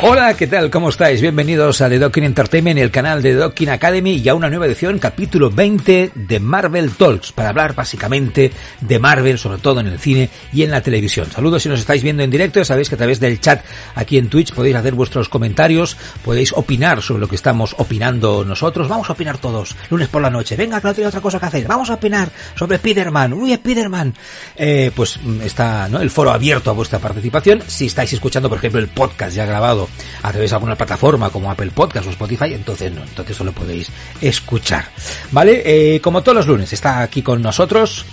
[0.00, 0.70] Hola, ¿qué tal?
[0.70, 1.20] ¿Cómo estáis?
[1.20, 4.66] Bienvenidos a The Docking Entertainment el canal de The Docking Academy y a una nueva
[4.66, 9.98] edición, capítulo 20 de Marvel Talks, para hablar básicamente de Marvel, sobre todo en el
[9.98, 11.28] cine y en la televisión.
[11.32, 13.64] Saludos si nos estáis viendo en directo, sabéis que a través del chat
[13.96, 18.86] aquí en Twitch podéis hacer vuestros comentarios, podéis opinar sobre lo que estamos opinando nosotros.
[18.86, 20.54] Vamos a opinar todos, lunes por la noche.
[20.54, 21.66] Venga, que no tiene otra cosa que hacer.
[21.66, 23.32] Vamos a opinar sobre Spiderman.
[23.32, 24.14] Uy, Spiderman.
[24.54, 26.00] Eh, pues mm, está ¿no?
[26.00, 27.64] el foro abierto a vuestra participación.
[27.66, 29.87] Si estáis escuchando, por ejemplo, el podcast ya grabado
[30.22, 33.90] a través de alguna plataforma como Apple Podcast o Spotify, entonces no, entonces solo podéis
[34.20, 34.88] escuchar.
[35.32, 35.62] ¿Vale?
[35.64, 38.04] Eh, como todos los lunes, está aquí con nosotros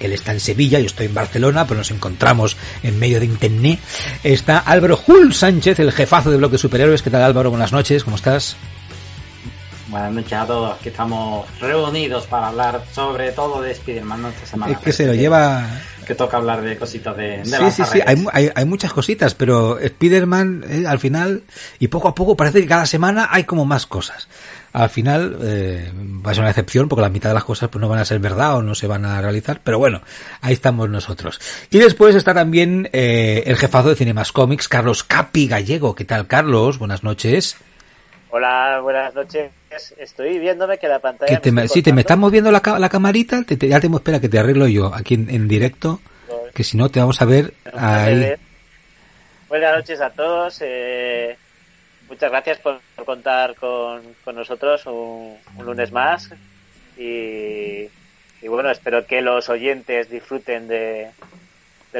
[0.00, 3.80] él está en Sevilla, yo estoy en Barcelona, pero nos encontramos en medio de internet.
[4.22, 7.02] Está Álvaro Jul Sánchez, el jefazo de Bloque Superhéroes.
[7.02, 7.50] ¿Qué tal Álvaro?
[7.50, 8.56] Buenas noches, ¿cómo estás?
[9.88, 14.72] Buenas noches a todos, aquí estamos reunidos para hablar sobre todo de Spider-Man esta semana.
[14.72, 15.64] Es que se lo lleva
[16.06, 19.34] que toca hablar de cositas de, de Sí, sí, sí, hay, hay, hay, muchas cositas,
[19.34, 21.42] pero Spider-Man eh, al final,
[21.78, 24.28] y poco a poco parece que cada semana hay como más cosas.
[24.72, 25.90] Al final eh,
[26.24, 28.04] va a ser una excepción porque la mitad de las cosas pues no van a
[28.04, 30.02] ser verdad o no se van a realizar, pero bueno,
[30.42, 31.40] ahí estamos nosotros.
[31.70, 35.94] Y después está también eh, el jefazo de Cinemas Comics, Carlos Capi Gallego.
[35.94, 36.78] ¿Qué tal, Carlos?
[36.78, 37.56] Buenas noches.
[38.36, 39.50] Hola, buenas noches.
[39.96, 41.40] Estoy viéndome que la pantalla.
[41.40, 43.42] Te, me, te me estás moviendo la, la camarita.
[43.44, 46.02] Te, te, ya te espera que te arreglo yo aquí en, en directo.
[46.52, 48.34] Que si no, te vamos a ver ahí.
[49.48, 50.58] Buenas noches a todos.
[50.60, 51.34] Eh,
[52.10, 56.28] muchas gracias por, por contar con, con nosotros un, un, lunes más.
[56.98, 57.88] Y,
[58.42, 61.08] y bueno, espero que los oyentes disfruten de,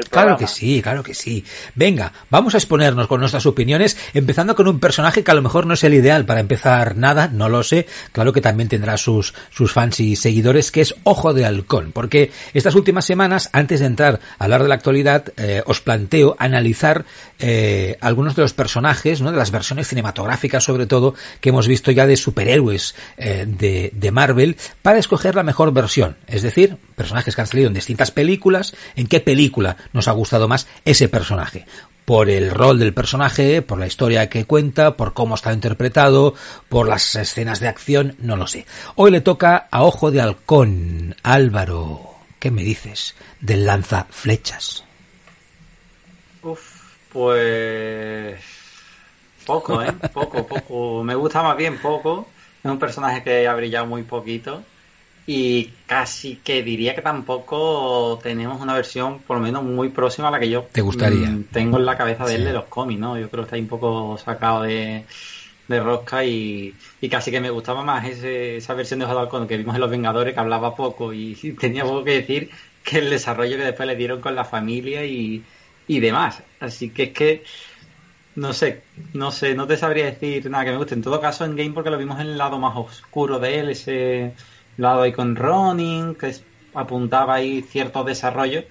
[0.09, 1.43] Claro que sí, claro que sí.
[1.75, 5.65] Venga, vamos a exponernos con nuestras opiniones, empezando con un personaje que a lo mejor
[5.65, 7.87] no es el ideal para empezar nada, no lo sé.
[8.11, 12.31] Claro que también tendrá sus, sus fans y seguidores, que es Ojo de Halcón, porque
[12.53, 17.05] estas últimas semanas, antes de entrar a hablar de la actualidad, eh, os planteo analizar
[17.39, 19.31] eh, algunos de los personajes, ¿no?
[19.31, 24.11] de las versiones cinematográficas sobre todo, que hemos visto ya de superhéroes eh, de, de
[24.11, 26.17] Marvel, para escoger la mejor versión.
[26.27, 30.47] Es decir, personajes que han salido en distintas películas, en qué película nos ha gustado
[30.47, 31.65] más ese personaje
[32.07, 36.35] por el rol del personaje, por la historia que cuenta, por cómo está interpretado,
[36.69, 38.65] por las escenas de acción, no lo sé.
[38.95, 41.17] Hoy le toca a Ojo de Halcón.
[41.21, 44.85] Álvaro, ¿qué me dices del lanza flechas?
[46.43, 46.61] Uf,
[47.11, 48.39] pues
[49.45, 49.91] poco, ¿eh?
[50.13, 51.03] Poco, poco.
[51.03, 52.29] Me gusta más bien poco.
[52.63, 54.63] Es un personaje que ha brillado muy poquito
[55.29, 60.31] y casi que diría que tampoco tenemos una versión por lo menos muy próxima a
[60.31, 62.99] la que yo te gustaría mm, tengo en la cabeza de él de los cómics
[62.99, 65.03] no yo creo que está ahí un poco sacado de,
[65.67, 69.57] de rosca y, y, casi que me gustaba más ese, esa versión de Halcón que
[69.57, 72.49] vimos en Los Vengadores que hablaba poco y tenía poco que decir
[72.83, 75.43] que el desarrollo que después le dieron con la familia y,
[75.87, 76.41] y demás.
[76.61, 77.43] Así que es que
[78.35, 78.83] no sé,
[79.13, 80.93] no sé, no te sabría decir nada que me guste.
[80.93, 83.69] En todo caso, en Game porque lo vimos en el lado más oscuro de él,
[83.71, 84.33] ese
[84.77, 86.43] lado ahí con Ronin, que es,
[86.73, 88.63] apuntaba ahí cierto desarrollo,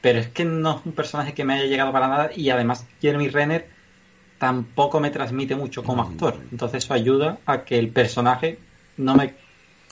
[0.00, 2.86] pero es que no es un personaje que me haya llegado para nada y además
[3.00, 3.68] Jeremy Renner
[4.38, 8.58] tampoco me transmite mucho como actor, entonces eso ayuda a que el personaje
[8.96, 9.34] no me,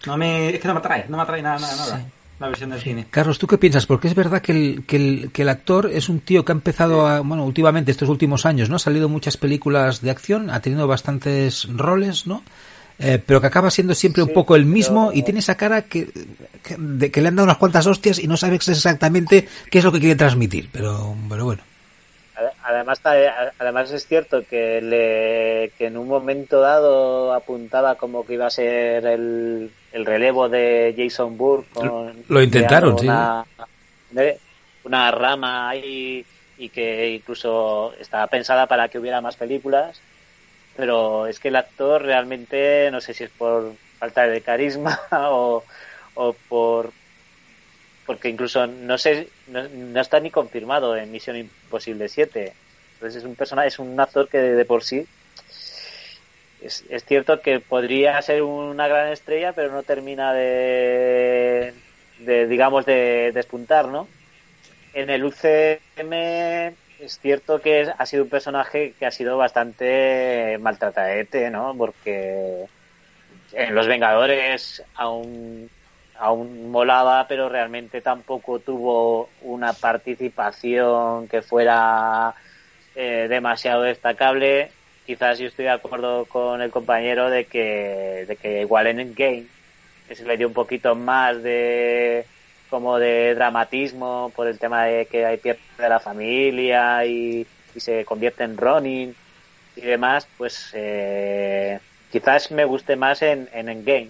[0.07, 2.07] no me, es que no me atrae, no me atrae nada, nada, nada.
[2.39, 3.07] La versión del cine.
[3.11, 3.87] Carlos, ¿tú qué piensas?
[3.87, 6.55] Porque es verdad que el, que el, que el actor es un tío que ha
[6.55, 8.77] empezado a, bueno, últimamente, estos últimos años, ¿no?
[8.77, 12.43] Ha salido muchas películas de acción, ha tenido bastantes roles, ¿no?
[12.99, 15.19] Eh, pero que acaba siendo siempre sí, un poco el mismo pero...
[15.19, 16.09] y tiene esa cara que,
[16.63, 19.85] que, de que le han dado unas cuantas hostias y no sabes exactamente qué es
[19.85, 21.63] lo que quiere transmitir, pero, pero bueno.
[22.65, 23.01] Además,
[23.59, 28.51] además es cierto que, le, que en un momento dado apuntaba como que iba a
[28.51, 31.65] ser el, el relevo de Jason Bourne.
[31.73, 33.45] Con, lo intentaron, una,
[34.13, 34.21] sí.
[34.85, 36.25] Una rama ahí
[36.59, 40.01] y que incluso estaba pensada para que hubiera más películas
[40.77, 45.65] pero es que el actor realmente no sé si es por falta de carisma o,
[46.15, 46.93] o por
[48.05, 52.53] porque incluso no sé no, no, está ni confirmado en Misión Imposible 7
[52.95, 55.07] entonces es un personaje es un actor que de, de por sí
[56.63, 61.75] es, es, cierto que podría ser una gran estrella pero no termina de,
[62.21, 64.09] de digamos de despuntar no
[64.95, 71.51] en el UCM es cierto que ha sido un personaje que ha sido bastante maltratadete,
[71.51, 71.75] ¿no?
[71.77, 72.67] Porque
[73.53, 75.71] en Los Vengadores aún,
[76.19, 82.35] aún molaba, pero realmente tampoco tuvo una participación que fuera
[82.95, 84.71] eh, demasiado destacable.
[85.07, 89.47] Quizás yo estoy de acuerdo con el compañero de que, de que igual en Endgame
[90.15, 92.27] se le dio un poquito más de
[92.71, 97.47] como de dramatismo por el tema de que hay pierde de la familia y,
[97.77, 99.15] se convierte en Ronin
[99.77, 101.79] y demás, pues eh,
[102.11, 104.09] quizás me guste más en, en Endgame.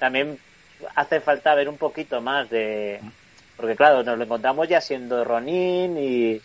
[0.00, 0.40] También
[0.96, 3.00] hace falta ver un poquito más de...
[3.56, 6.40] Porque claro, nos lo encontramos ya siendo Ronin y...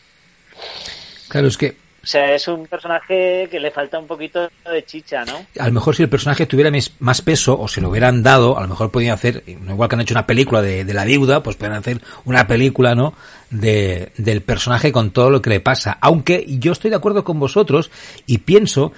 [1.30, 5.24] Claro, es que o sea, es un personaje que le falta un poquito de chicha,
[5.24, 5.46] ¿no?
[5.58, 6.70] A lo mejor si el personaje tuviera
[7.00, 10.02] más peso o se lo hubieran dado, a lo mejor podían hacer, igual que han
[10.02, 13.14] hecho una película de, la viuda, pues pueden hacer una película, ¿no?
[13.50, 15.98] De, del personaje con todo lo que le pasa.
[16.02, 17.90] Aunque yo estoy de acuerdo con vosotros
[18.26, 18.92] y pienso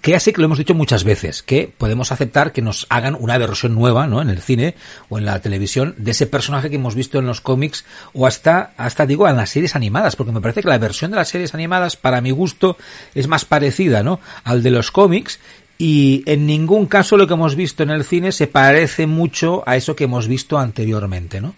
[0.00, 3.16] que ya sé que lo hemos dicho muchas veces, que podemos aceptar que nos hagan
[3.18, 4.20] una versión nueva, ¿no?
[4.20, 4.74] En el cine
[5.08, 8.72] o en la televisión de ese personaje que hemos visto en los cómics o hasta,
[8.76, 11.54] hasta digo, en las series animadas, porque me parece que la versión de las series
[11.54, 12.76] animadas, para mi gusto,
[13.14, 14.18] es más parecida, ¿no?
[14.44, 15.38] Al de los cómics
[15.78, 19.76] y en ningún caso lo que hemos visto en el cine se parece mucho a
[19.76, 21.54] eso que hemos visto anteriormente, ¿no?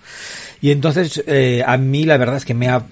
[0.61, 2.85] Y entonces, eh, a mí la verdad es que me ha,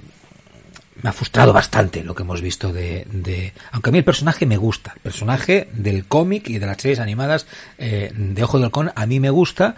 [1.02, 4.46] me ha frustrado bastante lo que hemos visto de, de, aunque a mí el personaje
[4.46, 7.46] me gusta el personaje del cómic y de las series animadas
[7.78, 9.76] eh, de Ojo del Halcón a mí me gusta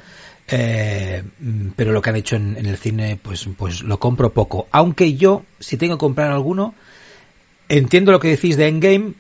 [0.51, 1.23] eh,
[1.77, 4.67] pero lo que han hecho en, el cine pues pues lo compro poco.
[4.73, 6.75] Aunque yo si tengo que comprar alguno
[7.69, 9.13] entiendo lo que decís de Endgame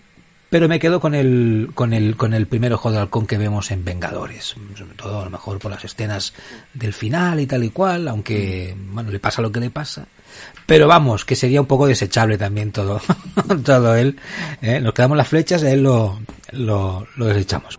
[0.48, 3.70] pero me quedo con el con el con el primer ojo del halcón que vemos
[3.70, 6.32] en Vengadores sobre todo a lo mejor por las escenas
[6.72, 10.06] del final y tal y cual aunque bueno le pasa lo que le pasa
[10.66, 13.00] pero vamos, que sería un poco desechable también todo,
[13.64, 14.18] todo él.
[14.62, 14.80] ¿eh?
[14.80, 16.20] Nos quedamos las flechas, a él lo,
[16.52, 17.78] lo, lo desechamos.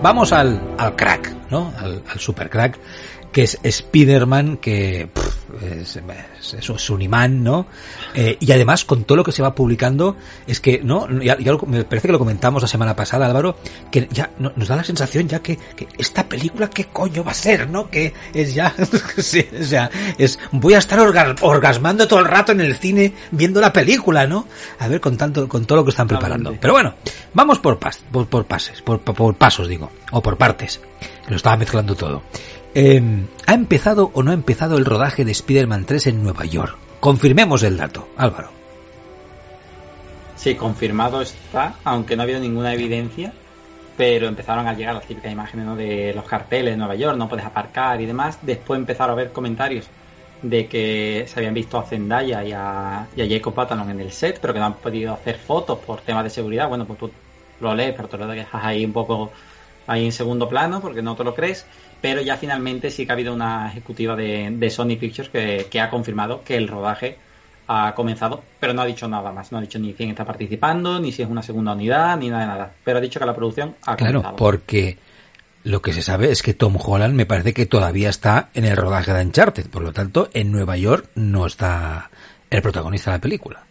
[0.00, 1.72] Vamos al, al crack, ¿no?
[1.78, 2.78] Al, al super crack
[3.32, 5.08] que es Spider-Man, que
[5.62, 5.98] es,
[6.54, 7.66] es, un imán, ¿no?
[8.14, 10.16] Eh, y además, con todo lo que se va publicando,
[10.46, 11.08] es que, ¿no?
[11.20, 11.36] Ya,
[11.66, 13.56] me parece que lo comentamos la semana pasada, Álvaro,
[13.90, 15.58] que ya nos da la sensación ya que,
[15.96, 17.90] esta película, ¿qué coño va a ser, no?
[17.90, 18.74] Que es ya,
[19.18, 23.60] sí, o sea, es, voy a estar orgasmando todo el rato en el cine viendo
[23.60, 24.46] la película, ¿no?
[24.78, 26.54] A ver, con tanto, con todo lo que están preparando.
[26.60, 26.94] Pero bueno,
[27.34, 30.80] vamos por, pas, por, por pases, por, por pasos, digo, o por partes.
[31.28, 32.22] Lo estaba mezclando todo.
[32.74, 36.76] Em, ¿Ha empezado o no ha empezado el rodaje de Spider-Man 3 en Nueva York?
[37.00, 38.50] Confirmemos el dato, Álvaro.
[40.36, 43.32] Sí, confirmado está, aunque no ha habido ninguna evidencia,
[43.96, 47.44] pero empezaron a llegar las típicas imágenes de los carteles de Nueva York, no puedes
[47.44, 48.38] aparcar y demás.
[48.42, 49.86] Después empezaron a haber comentarios
[50.42, 54.38] de que se habían visto a Zendaya y a, y Jacob Batalon en el set,
[54.40, 56.68] pero que no han podido hacer fotos por temas de seguridad.
[56.68, 57.10] Bueno, pues tú
[57.60, 59.32] lo lees, pero te lo dejas ahí un poco
[59.88, 61.66] ahí en segundo plano porque no te lo crees
[62.00, 66.42] pero ya finalmente sí que ha habido una ejecutiva de, Sony Pictures que, ha confirmado
[66.44, 67.18] que el rodaje
[67.66, 70.98] ha comenzado, pero no ha dicho nada más, no ha dicho ni quién está participando,
[71.00, 73.34] ni si es una segunda unidad, ni nada de nada, pero ha dicho que la
[73.34, 74.22] producción ha comenzado.
[74.22, 74.96] Claro, porque
[75.64, 78.76] lo que se sabe es que Tom Holland me parece que todavía está en el
[78.76, 82.10] rodaje de Uncharted, por lo tanto, en Nueva York no está
[82.48, 83.64] el protagonista de la película.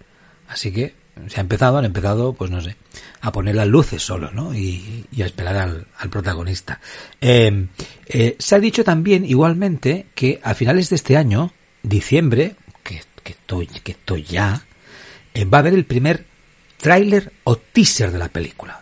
[0.47, 0.93] Así que
[1.27, 2.75] se ha empezado, han empezado, pues no sé,
[3.21, 4.53] a poner las luces solo, ¿no?
[4.53, 6.79] Y, a esperar al, protagonista.
[7.19, 7.67] Em,
[8.05, 11.51] eh, se ha dicho también, igualmente, que a finales de este año,
[11.83, 14.63] diciembre, que, que, estoy, que estoy ya,
[15.33, 16.25] eh, va a haber el primer
[16.77, 18.81] tráiler o teaser de la película.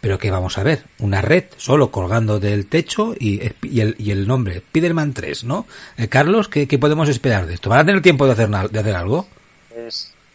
[0.00, 4.10] Pero que vamos a ver, una red solo colgando del techo y, y, el, y
[4.10, 5.66] el nombre, Spiderman 3, ¿no?
[5.96, 7.70] Eh, Carlos, ¿qué, ¿qué, podemos esperar de esto?
[7.70, 9.28] ¿Van a tener tiempo de hacer, de hacer algo?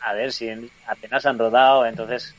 [0.09, 0.49] A ver si
[0.87, 2.33] apenas han rodado, entonces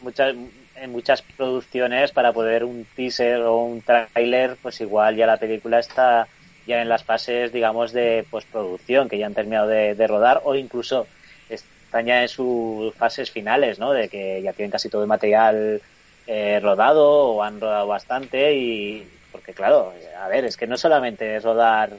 [0.00, 0.34] muchas
[0.80, 5.78] en muchas producciones para poder un teaser o un tráiler, pues igual ya la película
[5.78, 6.26] está
[6.66, 11.06] ya en las fases, digamos, de postproducción, que ya han terminado de, rodar o incluso
[11.48, 13.92] están ya en sus fases finales, ¿no?
[13.92, 15.82] De que ya tienen casi todo el material
[16.26, 21.36] eh, rodado o han rodado bastante y porque claro, a ver, es que no solamente
[21.36, 21.90] es rodar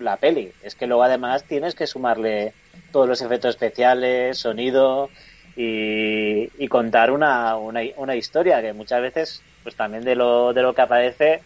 [0.00, 2.52] la peli, es que luego además tienes que sumarle
[2.92, 5.10] todos los efectos especiales, sonido
[5.56, 10.74] y, contar una, una, una, historia que muchas veces, pues también de lo, de lo
[10.74, 11.40] que aparece,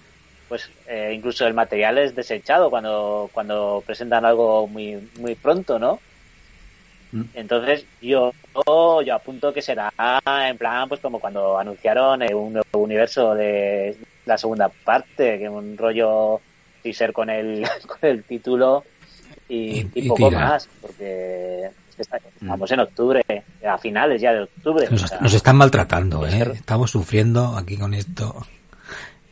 [0.48, 5.98] pues eh, incluso el material es desechado cuando, cuando presentan algo muy, muy pronto, ¿no?
[7.12, 7.22] Mm.
[7.34, 8.32] Entonces yo,
[8.66, 9.92] yo apunto que será
[10.46, 13.96] en plan pues como cuando anunciaron un nuevo universo de
[14.26, 16.40] la segunda parte, que un rollo
[16.82, 18.84] teaser con el, con el título
[19.48, 22.00] y, poco más, porque mm.
[22.42, 23.22] estamos en octubre,
[23.66, 24.88] a finales ya de octubre.
[24.90, 26.52] Nos, están maltratando, ¿eh?
[26.54, 28.46] Estamos sufriendo aquí con esto.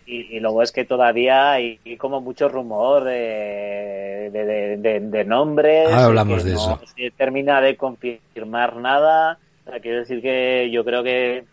[0.06, 5.86] Y, luego es que todavía hay, como mucho rumor de, de, nombres.
[5.86, 6.80] Ahora hablamos de no eso.
[6.96, 9.38] se termina de confirmar nada.
[9.80, 11.44] quiero decir que yo creo que,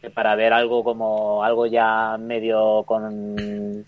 [0.00, 3.84] que para ver algo como algo ya medio con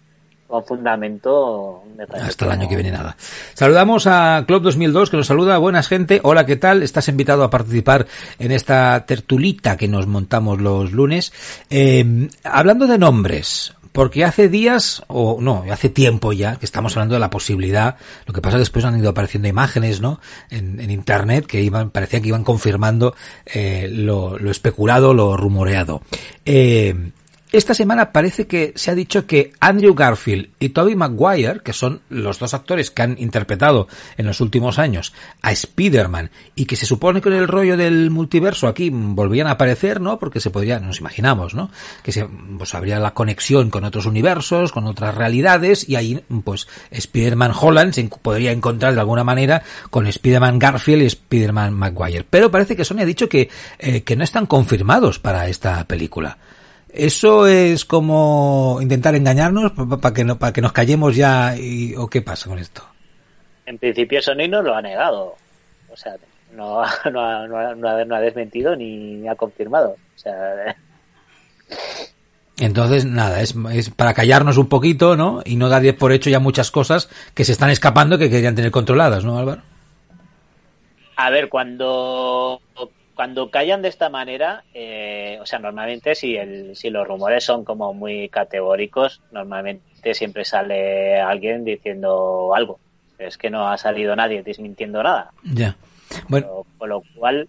[0.51, 1.83] con fundamento.
[2.13, 3.17] Hasta el año que viene nada.
[3.55, 5.57] Saludamos a Club 2002 que nos saluda.
[5.59, 6.21] Buenas gente.
[6.25, 6.83] Hola, ¿qué tal?
[6.83, 8.07] Estás invitado a participar
[8.39, 11.33] en esta tertulita que nos montamos los lunes.
[11.71, 17.15] Eh, hablando de nombres, porque hace días, o no, hace tiempo ya, que estamos hablando
[17.15, 20.21] de la posibilidad, lo que pasa después han ido apareciendo imágenes, ¿no?
[20.51, 23.15] En, en internet que iban, parecía que iban confirmando
[23.47, 26.03] eh, lo, lo, especulado, lo rumoreado.
[26.45, 27.13] Eh,
[27.53, 32.01] esta semana parece que se ha dicho que Andrew Garfield y Tobey Maguire, que son
[32.09, 36.87] los dos actores que han interpretado en los últimos años a Spider-Man y que se
[36.87, 40.21] supone que en el rollo del multiverso aquí volvían a aparecer, ¿no?
[40.21, 41.71] Porque se podría, nos imaginamos, ¿no?
[42.05, 46.69] Que se, pues habría la conexión con otros universos, con otras realidades y ahí, pues,
[46.93, 52.25] Spider-Man Holland se podría encontrar de alguna manera con Spider-Man Garfield y Spider-Man Maguire.
[52.31, 56.39] Pero parece que Sony ha dicho que, eh, que no están confirmados para esta película.
[56.93, 61.57] ¿Eso es como intentar engañarnos para que, no, para que nos callemos ya?
[61.57, 62.83] Y, ¿O qué pasa con esto?
[63.67, 65.37] En principio Sony no lo ha negado.
[65.91, 66.17] O sea,
[66.53, 66.83] no,
[67.13, 69.91] no, no, no ha desmentido ni ha confirmado.
[69.91, 70.77] O sea...
[72.59, 75.41] Entonces, nada, es, es, para callarnos un poquito, ¿no?
[75.47, 78.71] Y no dar por hecho ya muchas cosas que se están escapando que querían tener
[78.71, 79.63] controladas, ¿no, Álvaro?
[81.17, 82.61] A ver, cuando
[83.21, 87.67] cuando callan de esta manera, eh, o sea, normalmente si, el, si los rumores son
[87.67, 92.81] como muy categóricos, normalmente siempre sale alguien diciendo algo.
[93.19, 95.33] Es que no ha salido nadie desmintiendo nada.
[95.45, 95.77] Ya.
[96.29, 96.65] Bueno.
[96.79, 97.47] con lo cual.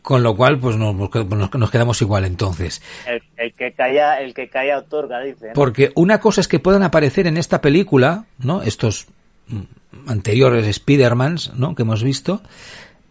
[0.00, 2.80] Con lo cual, pues nos, nos quedamos igual entonces.
[3.36, 5.50] El, que calla, el que calla otorga, dice.
[5.52, 8.62] Porque una cosa es que puedan aparecer en esta película, ¿no?
[8.62, 9.06] Estos
[9.48, 11.74] mm, anteriores Spider-Mans, ¿no?
[11.74, 12.40] Que hemos visto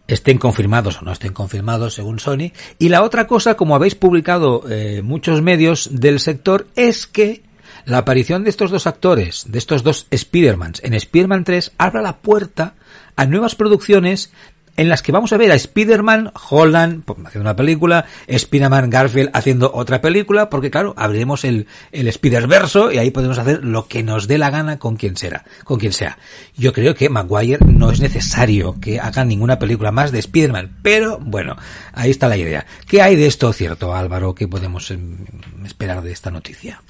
[0.08, 2.50] estén confirmados o no estén confirmados según Sony.
[2.78, 7.42] Y la otra cosa, como habéis publicado eh, muchos medios del sector, es que
[7.84, 12.16] la aparición de estos dos actores, de estos dos Spider-Mans en Spider-Man 3, abre la
[12.18, 12.74] puerta
[13.16, 14.32] a nuevas producciones
[14.78, 19.30] en las que vamos a ver a Spider-Man Holland pues, haciendo una película, Spider-Man Garfield
[19.34, 24.04] haciendo otra película, porque claro, abriremos el, el Spider-Verso y ahí podemos hacer lo que
[24.04, 26.16] nos dé la gana con quien será, con quien sea.
[26.56, 31.18] Yo creo que Maguire no es necesario que hagan ninguna película más de Spider-Man, pero
[31.18, 31.56] bueno,
[31.92, 32.64] ahí está la idea.
[32.86, 34.36] ¿Qué hay de esto cierto, Álvaro?
[34.36, 35.16] ¿Qué podemos em,
[35.64, 36.80] esperar de esta noticia?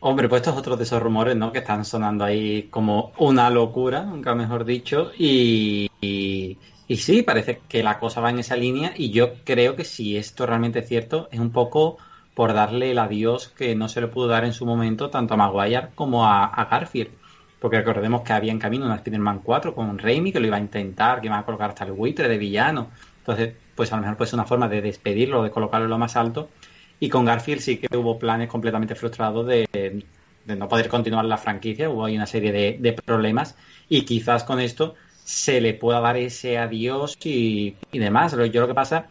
[0.00, 1.52] Hombre, pues estos es otro de esos rumores, ¿no?
[1.52, 5.10] Que están sonando ahí como una locura, nunca mejor dicho.
[5.18, 8.92] Y, y, sí, parece que la cosa va en esa línea.
[8.96, 11.96] Y yo creo que si esto realmente es cierto, es un poco
[12.34, 15.36] por darle el adiós que no se le pudo dar en su momento tanto a
[15.38, 17.10] Maguire como a, Garfield.
[17.58, 20.60] Porque recordemos que había en camino una Spider-Man 4 con Raimi que lo iba a
[20.60, 22.90] intentar, que iba a colocar hasta el buitre de villano.
[23.20, 26.50] Entonces, pues a lo mejor pues una forma de despedirlo, de colocarlo lo más alto.
[26.98, 30.04] Y con Garfield sí que hubo planes completamente frustrados de,
[30.46, 33.56] no poder continuar la franquicia, hubo ahí una serie de, problemas
[33.88, 38.34] y quizás con esto se le pueda dar ese adiós y, demás.
[38.52, 39.08] Yo lo que pasa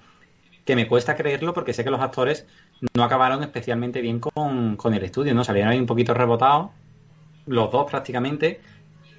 [0.66, 2.48] que me cuesta creerlo porque sé que los actores
[2.96, 5.44] no acabaron especialmente bien con, con el estudio, ¿no?
[5.44, 6.72] Salieron ahí un poquito rebotados,
[7.46, 8.62] los dos prácticamente,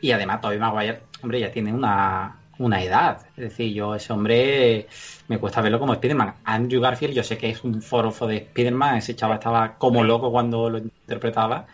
[0.01, 3.27] y además todavía Maguire, hombre, ya tiene una, una edad.
[3.37, 4.87] Es decir, yo ese hombre
[5.29, 6.37] me cuesta verlo como Spider-Man.
[6.45, 10.31] Andrew Garfield, yo sé que es un forofo de Spider-Man, ese chaval estaba como loco
[10.31, 11.67] cuando lo interpretaba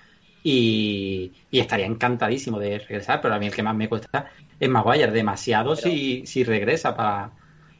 [0.42, 5.12] y, estaría encantadísimo de regresar, pero a mí el que más me cuesta es Maguire,
[5.12, 7.30] demasiado si, si regresa para,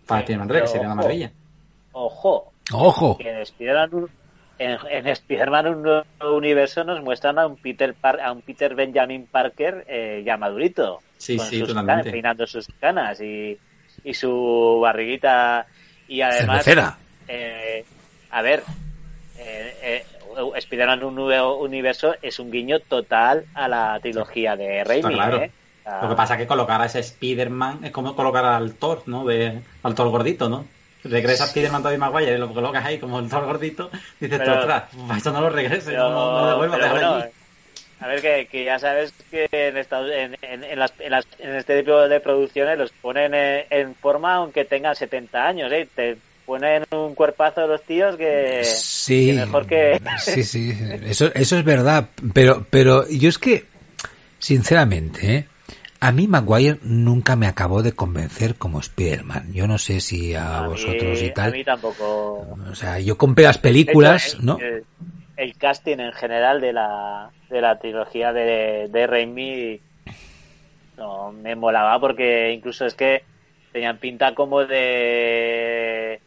[0.07, 1.33] para Spider-Man 3, que sería una maravilla.
[1.93, 3.17] Ojo, ojo.
[3.21, 4.09] en Spider-Man
[4.59, 10.23] en, Spider-Man un universo nos muestran a un Peter a un Peter Benjamin Parker eh,
[10.25, 13.57] ya madurito sí, con sí, sus canas, peinando sus canas y,
[14.05, 15.67] y su barriguita
[16.09, 16.67] y además
[17.29, 17.85] eh,
[18.31, 18.63] a ver
[19.39, 20.05] eh, eh,
[20.57, 25.43] Spider-Man un nuevo universo es un guiño total a la trilogía de Raimi claro.
[26.01, 29.25] Lo que pasa es que colocar a ese Spider-Man es como colocar al Thor, ¿no?
[29.25, 30.65] De, al Thor gordito, ¿no?
[31.05, 34.85] regresa Spiderman Tobey Maguire y lo colocas ahí como el Thor gordito, dices, pero, ostras,
[35.17, 37.25] eso no lo regreses, no, no devuelvas bueno,
[38.03, 40.93] A ver, que, que, ya sabes que en, en, en, en, las,
[41.39, 45.89] en, este tipo de producciones los ponen en, forma aunque tengan 70 años, ¿eh?
[45.95, 50.01] Te ponen un cuerpazo de los tíos que, sí, mejor que...
[50.19, 53.67] Sí, sí, eso, eso es verdad, pero, pero yo es que,
[54.41, 55.47] sinceramente, ¿eh?
[56.01, 59.53] A mí Maguire nunca me acabó de convencer como Spider-Man.
[59.53, 61.51] Yo no sé si a, vosotros y tal.
[61.51, 62.59] A mí tampoco.
[62.69, 64.59] O sea, yo compré las películas, ¿no?
[65.43, 69.81] El, casting en general de la, de la trilogía de, de Raimi
[70.97, 73.25] no, me molaba porque incluso es que
[73.73, 76.21] tenían pinta como de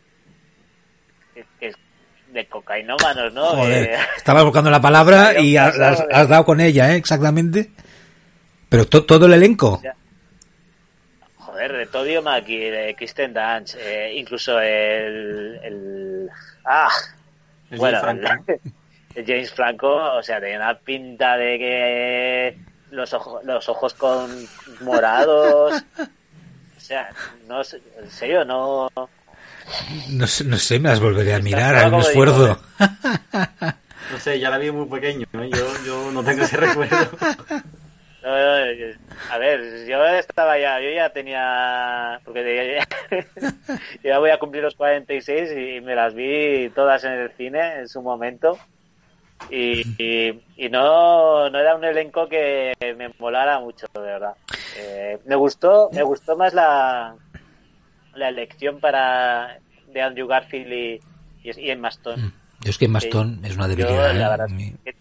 [2.36, 3.46] de cocainómanos, ¿no?
[3.52, 6.98] Joder, estaba buscando la palabra y has, has, dado con ella, ¿eh?
[6.98, 7.72] Exactamente.
[8.68, 9.82] Pero todo el elenco.
[11.38, 16.30] Joder, de Todio Maki, de Kristen Dance, eh, incluso el, el
[16.66, 16.90] ah,
[17.78, 18.22] bueno, el,
[19.16, 22.58] James Franco, o sea, tenía una pinta de que
[22.92, 24.30] los ojos, los ojos con
[24.82, 27.10] morados, o sea,
[27.48, 28.90] no sé, en serio, no.
[30.12, 32.60] No sé, no sé, me las volveré a mirar, a un esfuerzo.
[34.12, 35.50] no sé, ya la vi muy pequeño, ¿eh?
[35.52, 36.96] yo, yo no tengo ese recuerdo.
[38.24, 42.80] a ver, yo estaba ya, yo ya tenía, porque
[44.04, 47.88] ya, voy a cumplir los 46 y me las vi todas en el cine en
[47.88, 48.58] su momento.
[49.50, 49.82] Y,
[50.58, 54.36] y, no, no era un elenco que me molara mucho, de verdad.
[54.78, 57.16] Eh, me gustó, me gustó más la,
[58.16, 59.60] la elección para
[59.94, 61.00] de Andrew Garfield y,
[61.44, 62.20] y, en Maston.
[62.20, 62.34] Mm.
[62.62, 64.48] Yo es que Maston es una debilidad.
[64.50, 64.96] ¿eh?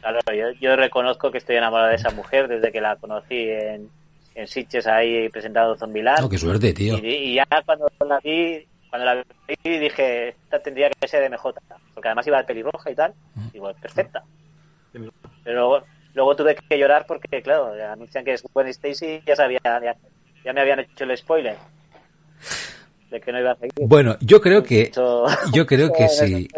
[0.00, 0.20] Claro,
[0.60, 3.90] yo, reconozco que estoy enamorado de esa mujer desde que la conocí en,
[4.34, 6.24] en Sitges ahí presentado Zombieland.
[6.24, 6.96] Oh, qué suerte, tío.
[7.02, 11.54] Y, ya cuando la vi, cuando la vi dije, esta tendría que ser de MJ,
[11.94, 13.48] porque además iba de pelirroja y tal, mm.
[13.54, 14.24] y bueno, perfecta.
[15.44, 15.82] Pero
[16.14, 19.60] luego tuve que llorar porque, claro, anuncian que es Gwen Stacy, ya sabía,
[20.44, 21.56] ya me habían hecho el spoiler
[23.18, 23.72] que no iba a seguir.
[23.80, 24.92] Bueno, yo creo que
[25.52, 26.48] yo creo que si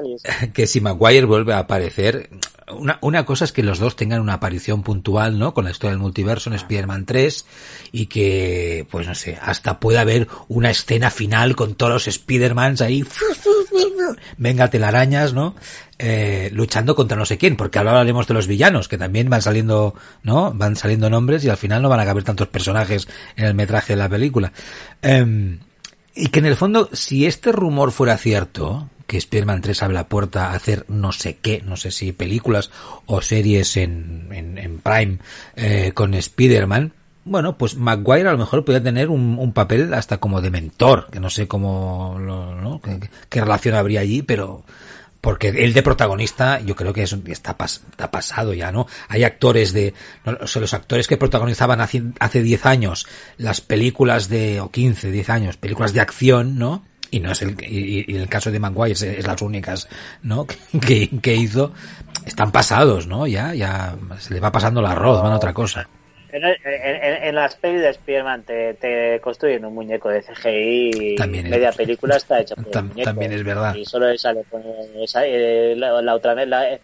[0.53, 2.29] que si Maguire vuelve a aparecer,
[2.75, 5.55] una, una cosa es que los dos tengan una aparición puntual, ¿no?
[5.55, 7.47] Con la historia del multiverso en Spider-Man 3
[7.93, 12.81] y que, pues no sé, hasta pueda haber una escena final con todos los Spider-Mans
[12.81, 13.05] ahí,
[14.39, 15.55] venga telarañas, ¿no?
[15.99, 19.43] Eh, luchando contra no sé quién, porque ahora hablaremos de los villanos, que también van
[19.43, 20.53] saliendo, ¿no?
[20.53, 23.07] Van saliendo nombres y al final no van a caber tantos personajes
[23.37, 24.53] en el metraje de la película.
[25.03, 25.59] Eh,
[26.15, 30.09] y que en el fondo, si este rumor fuera cierto, que Spider-Man 3 abre la
[30.09, 32.71] puerta a hacer no sé qué, no sé si películas
[33.05, 35.19] o series en, en, Prime
[35.55, 36.95] eh, con Spider-Man,
[37.27, 41.21] bueno, pues Maguire a lo mejor podría tener un, papel hasta como de mentor, que
[41.21, 42.81] no sé cómo, lo, ¿no?
[43.29, 44.65] qué relación habría allí, pero
[45.21, 48.87] porque el de protagonista yo creo que es, está, está pasado ya, ¿no?
[49.09, 49.93] Hay actores de,
[50.25, 55.11] o sea, los actores que protagonizaban hace, hace 10 años las películas de, o 15,
[55.11, 56.83] 10 años, películas de acción, ¿no?
[57.13, 59.87] Y no es el, y, y el caso de Maguire es, las únicas,
[60.23, 60.47] ¿no?
[60.87, 61.73] Que, que hizo,
[62.27, 63.27] están pasados, ¿no?
[63.27, 65.87] Ya, ya se le va pasando el arroz, van a otra cosa.
[66.33, 72.41] En, las pelis de Spider-Man te, construyen un muñeco de CGI y media película está
[72.41, 73.05] hecha por muñeco.
[73.05, 73.75] También es verdad.
[73.75, 74.63] Y solo sale con
[74.97, 76.79] esa, eh, la, otra vez, la,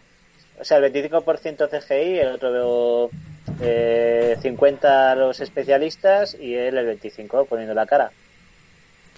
[0.59, 3.09] o sea, el 25% CGI, el otro
[3.59, 8.11] eh, 50 los especialistas y él el 25 poniendo la cara.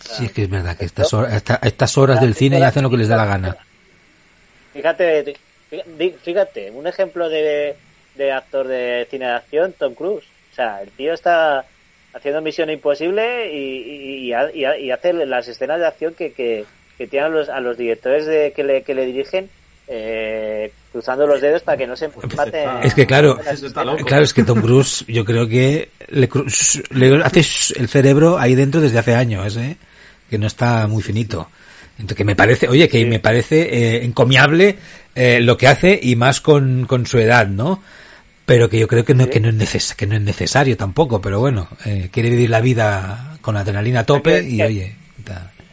[0.02, 2.90] Sí, es que es verdad que estas horas, estas horas del cine ya hacen lo
[2.90, 3.58] que les da la gana.
[4.74, 5.36] Fíjate,
[6.24, 7.76] fíjate, un ejemplo de
[8.16, 10.26] de actor de cine de acción, Tom Cruise.
[10.52, 11.66] O sea, el tío está
[12.14, 16.66] haciendo Misión Imposible y, y, y, hace las escenas de acción que, que,
[17.08, 19.50] tienen a los, a los directores de, que, le, que le dirigen
[19.88, 22.66] eh, cruzando los dedos para que no se empate.
[22.84, 23.40] Es que claro,
[24.06, 26.30] claro es que Tom Cruise yo creo que le,
[26.92, 27.40] le hace
[27.80, 29.78] el cerebro ahí dentro desde hace años, ¿eh?
[30.32, 31.48] Que no está muy finito.
[32.00, 34.78] Entonces, que me parece, oye, que me parece eh, encomiable
[35.14, 37.84] eh, lo que hace y más con, con su edad, ¿no?
[38.52, 41.22] pero que yo creo que no, que no, es, neces que no es necesario tampoco,
[41.22, 44.96] pero bueno, eh, quiere vivir la vida con adrenalina a tope y oye.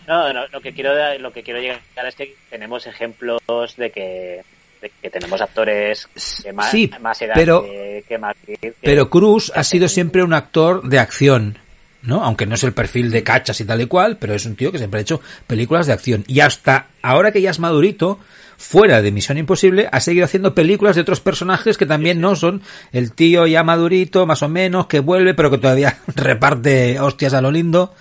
[0.07, 3.41] No, no, lo que quiero lo que quiero llegar es que tenemos ejemplos
[3.77, 4.43] de que,
[4.81, 6.09] de que tenemos actores
[6.45, 8.37] de más, más edad pero, que, más,
[8.81, 11.59] pero Cruz ha sido siempre un actor de acción.
[12.03, 12.23] ¿No?
[12.25, 14.73] Aunque no es el perfil de cachas y tal y cual, pero es un tío
[14.73, 16.25] que siempre ha hecho películas de acción.
[16.27, 18.19] Y hasta ahora que ya es madurito,
[18.57, 22.63] fuera de Misión Imposible, ha seguido haciendo películas de otros personajes que también no son
[22.93, 27.41] el tío ya madurito, más o menos, que vuelve, pero que todavía reparte hostias a
[27.41, 27.95] lo lindo.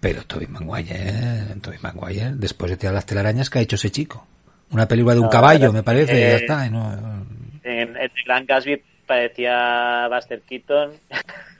[0.00, 4.26] Pero Toby Maguire, Toby Maguire, después de tirar las telarañas, ¿qué ha hecho ese chico?
[4.70, 6.66] Una película de un caballo, me parece, y ya está.
[6.66, 6.76] En,
[7.64, 10.92] en el Gran Gatsby parecía Buster Keaton.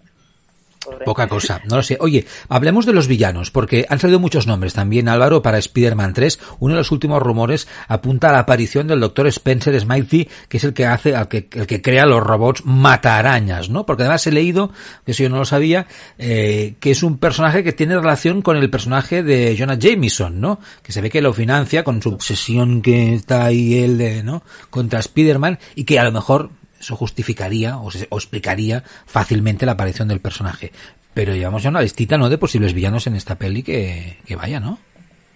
[1.04, 1.96] Poca cosa, no lo sé.
[2.00, 6.38] Oye, hablemos de los villanos, porque han salido muchos nombres también, Álvaro, para Spider-Man 3.
[6.60, 10.64] Uno de los últimos rumores apunta a la aparición del doctor Spencer Smythe, que es
[10.64, 13.86] el que hace, el que, el que crea los robots matarañas, ¿no?
[13.86, 14.72] Porque además he leído,
[15.04, 15.86] que eso yo no lo sabía,
[16.18, 20.60] eh, que es un personaje que tiene relación con el personaje de Jonah Jameson, ¿no?
[20.82, 24.42] Que se ve que lo financia con su obsesión que está ahí él, de, ¿no?
[24.70, 29.72] Contra Spider-Man y que a lo mejor eso justificaría o, se, o, explicaría fácilmente la
[29.72, 30.72] aparición del personaje.
[31.14, 32.28] Pero llevamos ya una listita, ¿no?
[32.28, 34.78] De posibles villanos en esta peli que, vaya, ¿no?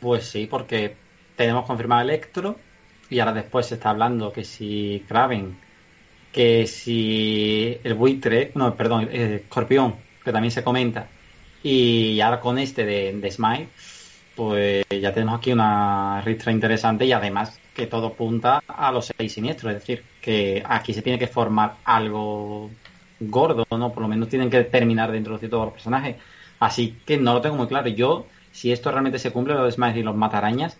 [0.00, 0.96] Pues sí, porque
[1.36, 2.56] tenemos confirmado Electro
[3.10, 5.56] y ahora después se está hablando que si Kraven,
[6.32, 11.08] que si el buitre, no, perdón, el escorpión, que también se comenta,
[11.62, 13.66] y ahora con este de, de
[14.34, 19.32] pues ya tenemos aquí una ristra interesante y además que todo apunta a los seis
[19.32, 22.70] siniestros, es decir, que aquí se tiene que formar algo
[23.20, 23.92] gordo, ¿no?
[23.92, 26.16] Por lo menos tienen que terminar de introducir todos los personajes.
[26.60, 27.88] Así que no lo tengo muy claro.
[27.88, 30.78] Yo, si esto realmente se cumple, lo de y los matarañas,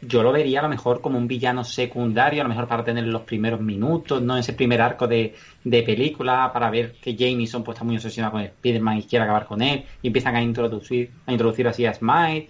[0.00, 3.04] yo lo vería a lo mejor como un villano secundario, a lo mejor para tener
[3.04, 4.36] los primeros minutos, ¿no?
[4.36, 8.42] Ese primer arco de, de película, para ver que Jameson pues, está muy obsesionado con
[8.42, 12.48] Spider-Man y quiere acabar con él, y empiezan a introducir, a introducir así a Smite.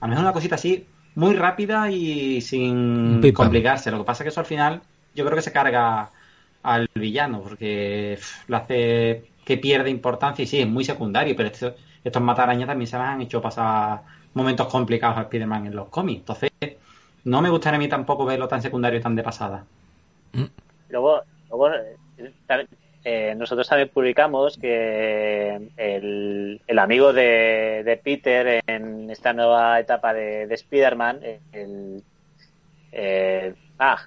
[0.00, 3.44] A lo mejor una cosita así, muy rápida y sin Pipa.
[3.44, 3.90] complicarse.
[3.90, 4.80] Lo que pasa es que eso al final
[5.14, 6.10] yo creo que se carga
[6.62, 11.74] al villano porque lo hace que pierde importancia y sí, es muy secundario, pero estos,
[12.04, 14.02] estos matarañas también se han hecho pasar
[14.34, 16.20] momentos complicados a Spider-Man en los cómics.
[16.20, 16.50] Entonces,
[17.24, 19.64] no me gustaría a mí tampoco verlo tan secundario y tan de pasada.
[20.88, 21.68] Luego, luego
[23.04, 30.46] eh, nosotros también publicamos que el, amigo de, de, Peter en esta nueva etapa de,
[30.46, 31.20] de Spider-Man,
[31.52, 32.04] el,
[33.78, 33.98] ah,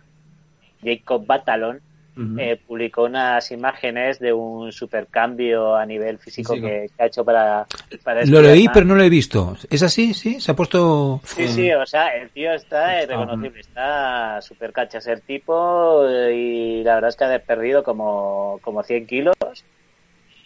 [0.84, 1.82] Jacob Batalon,
[2.17, 2.41] uh -huh.
[2.41, 7.65] eh, publicó unas imágenes de un supercambio a nivel físico que, que, ha hecho para,
[8.04, 9.56] para Lo leí, pero no lo he visto.
[9.69, 10.13] ¿Es así?
[10.13, 10.39] ¿Sí?
[10.39, 11.21] ¿Se ha puesto...?
[11.23, 16.95] Sí, sí, o sea, el tío está reconocible, está super cachas el tipo y la
[16.95, 19.36] verdad es que ha perdido como, como 100 kilos.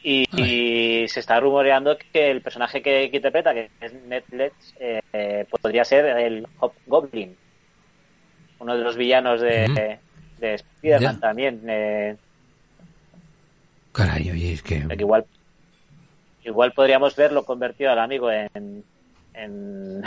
[0.01, 5.45] Y, y, se está rumoreando que el personaje que, que interpreta, que es Netflix, eh,
[5.49, 7.36] podría ser el Hobgoblin,
[8.60, 9.99] uno de los villanos de,
[10.39, 11.62] de Spider-Man también.
[11.67, 12.15] Eh,
[13.91, 14.86] Caray, oye, es que...
[14.97, 15.25] igual
[16.43, 18.84] igual podríamos verlo convertido al amigo en
[19.34, 20.04] en,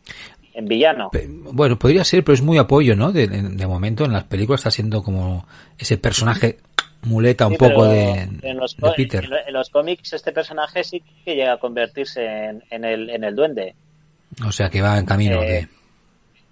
[0.54, 1.10] en villano.
[1.52, 3.12] Bueno, podría ser, pero es muy apoyo, ¿no?
[3.12, 5.46] De, de, de momento en las películas está siendo como
[5.78, 6.58] ese personaje
[7.02, 9.24] muleta un poco de, en los, de, Peter.
[9.24, 13.24] En, en, los cómics este personaje sí que llega a convertirse en, en, el, en
[13.24, 13.74] el duende.
[14.46, 15.42] O sea que va en camino.
[15.42, 15.68] Eh,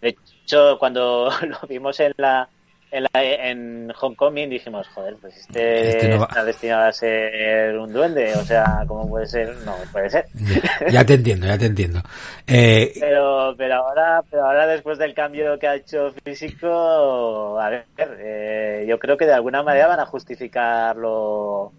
[0.01, 2.49] de hecho, cuando lo vimos en la
[2.93, 7.91] en, la, en Homecoming dijimos, joder, pues este, este no está destinado a ser un
[7.91, 9.57] duende, o sea, ¿cómo puede ser?
[9.65, 10.27] No, puede ser.
[10.35, 12.03] Ya, ya te entiendo, ya te entiendo.
[12.47, 12.93] Eh...
[13.01, 18.85] Pero, pero ahora, pero ahora después del cambio que ha hecho físico, a ver, eh,
[18.87, 21.73] yo creo que de alguna manera van a justificarlo, o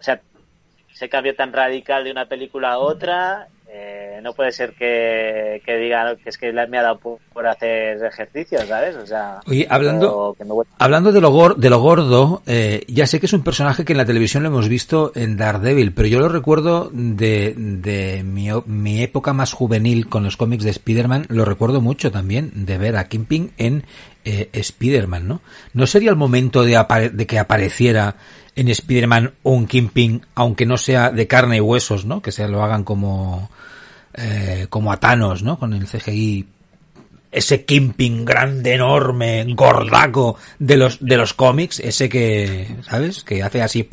[0.00, 0.20] sea,
[0.92, 5.78] ese cambio tan radical de una película a otra eh, no puede ser que, que
[5.78, 6.98] digan que es que me ha dado
[7.32, 8.96] por, hacer ejercicios, ¿sabes?
[8.96, 10.36] O sea, Oye, hablando,
[10.78, 13.94] hablando de lo, gor, de lo gordo, eh, ya sé que es un personaje que
[13.94, 18.48] en la televisión lo hemos visto en Daredevil, pero yo lo recuerdo de, de mi,
[18.66, 22.96] mi época más juvenil con los cómics de Spider-Man, lo recuerdo mucho también de ver
[22.98, 23.84] a Kingpin en
[24.26, 25.40] eh, Spider-Man, ¿no?
[25.72, 28.16] ¿No sería el momento de, de que apareciera
[28.54, 32.20] en Spider-Man un Kingpin, aunque no sea de carne y huesos, ¿no?
[32.20, 33.50] Que se lo hagan como
[34.14, 35.58] eh, como a Thanos, ¿no?
[35.58, 36.46] Con el CGI
[37.30, 43.24] ese Kingpin grande, enorme, gordaco de los de los cómics, ese que, ¿sabes?
[43.24, 43.88] Que hace así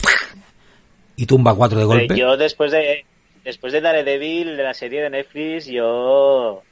[1.15, 2.17] y tumba cuatro de golpe.
[2.17, 3.05] Yo después de
[3.43, 6.63] después de Daredevil de la serie de Netflix, yo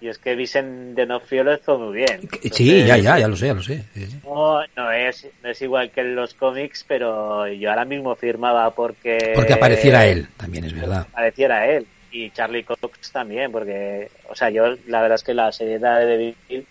[0.00, 2.20] y es que Vicent de Nofrio lo hizo muy bien.
[2.20, 3.84] Entonces, sí, ya, ya, ya lo sé, ya lo sé.
[3.94, 4.20] Sí, sí.
[4.22, 8.70] No, no, es, no es igual que en los cómics, pero yo ahora mismo firmaba
[8.74, 9.32] porque...
[9.34, 11.06] Porque apareciera él, también es verdad.
[11.10, 11.86] Apareciera él.
[12.14, 16.34] Y Charlie Cox también, porque, o sea, yo la verdad es que la serie de
[16.48, 16.66] Bill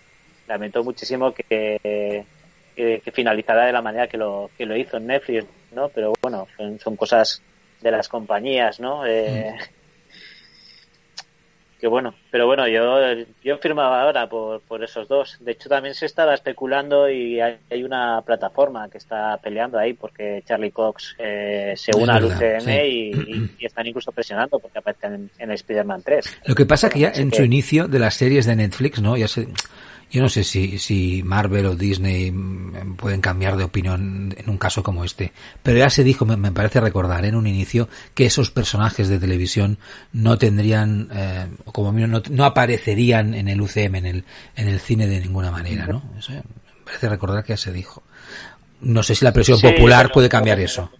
[0.48, 1.44] lamento muchísimo que,
[2.74, 5.90] que, que, finalizara de la manera que lo, que lo hizo en Netflix, ¿no?
[5.90, 7.42] Pero bueno, son, son cosas
[7.82, 9.04] de las compañías, ¿no?
[9.04, 9.83] Eh, mm
[11.84, 12.98] que bueno, pero bueno, yo,
[13.44, 15.36] yo firmaba ahora por, por esos dos.
[15.40, 20.42] De hecho, también se estaba especulando y hay, una plataforma que está peleando ahí porque
[20.46, 26.00] Charlie Cox eh, se une al UCM y, están incluso presionando porque aparecen en, Spider-Man
[26.02, 26.38] 3.
[26.46, 29.18] Lo que pasa que ya en su inicio de las series de Netflix, ¿no?
[29.18, 29.46] Ya se,
[30.10, 34.58] yo no sé si, si Marvel o Disney mm, pueden cambiar de opinión en un
[34.58, 38.50] caso como este, pero ya se dijo, me, parece recordar en un inicio, que esos
[38.50, 39.78] personajes de televisión
[40.12, 44.24] no tendrían, eh, como no, no aparecerían en el UCM, en el,
[44.56, 46.02] en el cine de ninguna manera, ¿no?
[46.18, 46.42] Eso me
[46.84, 48.02] parece recordar que ya se dijo.
[48.80, 50.90] No sé si la presión popular puede cambiar eso.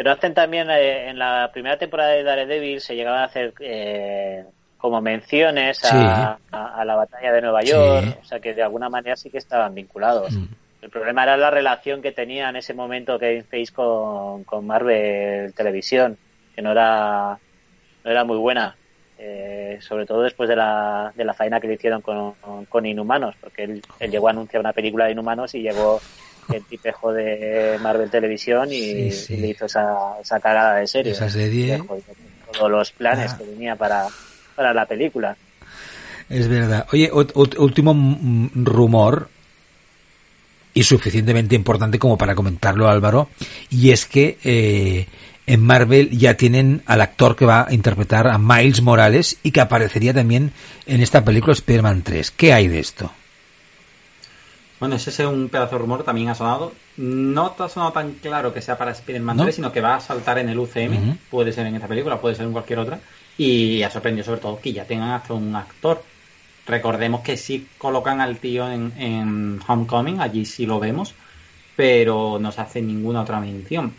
[0.00, 4.46] Pero hacen también, eh, en la primera temporada de Daredevil se llegaba a hacer eh,
[4.80, 9.30] como menciones a, la batalla de Nueva York, o sea que de alguna manera sí
[9.30, 10.32] que estaban vinculados.
[10.32, 10.46] Mm.
[10.80, 15.52] El problema era la relación que tenía en ese momento Kevin Feige con, con Marvel
[15.52, 16.16] Televisión,
[16.54, 17.38] que no era,
[18.02, 18.74] no era muy buena,
[19.18, 22.32] eh, sobre todo después de la, de la faena que le hicieron con,
[22.66, 26.00] con Inhumanos, porque él, llegó a anunciar una película de Inhumanos y llegó
[26.50, 31.12] el tipejo de Marvel Televisión y, le hizo esa, esa cagada de serie.
[32.50, 33.38] todos los planes ah.
[33.38, 34.06] que tenía para,
[34.60, 35.34] para la película.
[36.28, 36.86] Es verdad.
[36.92, 37.96] Oye, último
[38.54, 39.30] rumor
[40.74, 43.30] y suficientemente importante como para comentarlo Álvaro,
[43.70, 45.06] y es que eh,
[45.46, 49.62] en Marvel ya tienen al actor que va a interpretar a Miles Morales y que
[49.62, 50.52] aparecería también
[50.84, 52.30] en esta película Spider-Man 3.
[52.32, 53.10] ¿Qué hay de esto?
[54.78, 56.74] Bueno, ese es un pedazo de rumor, también ha sonado.
[56.98, 60.38] No ha sonado tan claro que sea para Spider-Man 3, sino que va a saltar
[60.38, 61.16] en el UCM.
[61.30, 63.00] Puede ser en esta película, puede ser en cualquier otra.
[63.40, 66.02] Y ha sorprendido sobre todo que ya tengan hasta un actor.
[66.66, 71.14] Recordemos que sí colocan al tío en, Homecoming, allí sí lo vemos,
[71.74, 73.94] pero no se hace ninguna otra mención.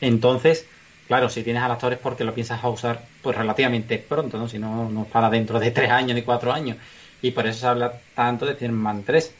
[0.00, 0.66] Entonces,
[1.08, 4.48] claro, si tienes al actor es porque lo piensas a usar pues relativamente pronto, ¿no?
[4.48, 6.78] Si no, no para dentro de tres años ni cuatro años.
[7.20, 9.34] Y por eso se habla tanto de Spider-Man 3.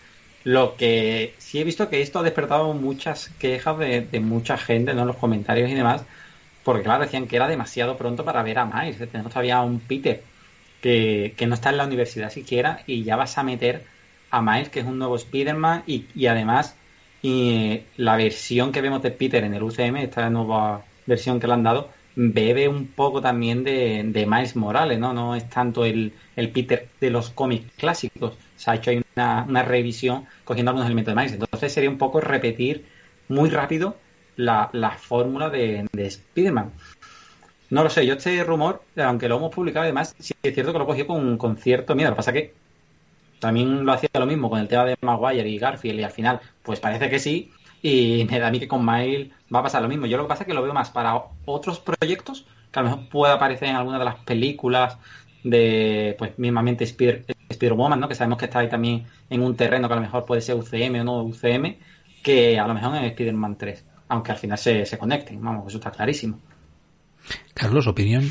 [0.44, 4.92] Lo que sí he visto que esto ha despertado muchas quejas de, de mucha gente,
[4.92, 5.00] ¿no?
[5.00, 6.04] En los comentarios y demás,
[6.66, 8.98] porque claro, decían que era demasiado pronto para ver a Miles.
[8.98, 10.24] Tenemos todavía un Peter
[10.82, 13.84] que, no está en la universidad siquiera y ya vas a meter
[14.32, 16.76] a Miles, que es un nuevo Spider-Man, y, además
[17.22, 21.52] y, la versión que vemos de Peter en el UCM, esta nueva versión que le
[21.52, 25.12] han dado, bebe un poco también de, de Miles Morales, ¿no?
[25.12, 28.36] No es tanto el, el Peter de los cómics clásicos.
[28.56, 31.32] Se ha hecho ahí una, una revisión cogiendo algunos elementos de Miles.
[31.34, 32.86] Entonces sería un poco repetir
[33.28, 33.96] muy rápido
[34.36, 36.72] la, la fórmula de, de Spider-Man.
[37.68, 40.78] No lo sé, yo este rumor, aunque lo hemos publicado además, sí es cierto que
[40.78, 42.10] lo cogió con, con cierto miedo.
[42.10, 42.54] Lo que pasa que
[43.40, 46.40] también lo hacía lo mismo con el tema de Maguire y Garfield y al final,
[46.62, 47.50] pues parece que sí.
[47.82, 50.06] Y me da a mí que con Miles va a pasar lo mismo.
[50.06, 52.90] Yo lo que pasa es que lo veo más para otros proyectos que a lo
[52.90, 54.98] mejor pueda aparecer en alguna de las películas
[55.42, 58.08] de, pues mismamente Spider, Spider-Woman, ¿no?
[58.08, 60.56] Que sabemos que está ahí también en un terreno que a lo mejor puede ser
[60.56, 61.78] UCM o no UCM,
[62.22, 65.78] que a lo mejor en Spider-Man 3 aunque al final se, se conecten, vamos, eso
[65.78, 66.38] está clarísimo.
[67.54, 68.24] Carlos, opinión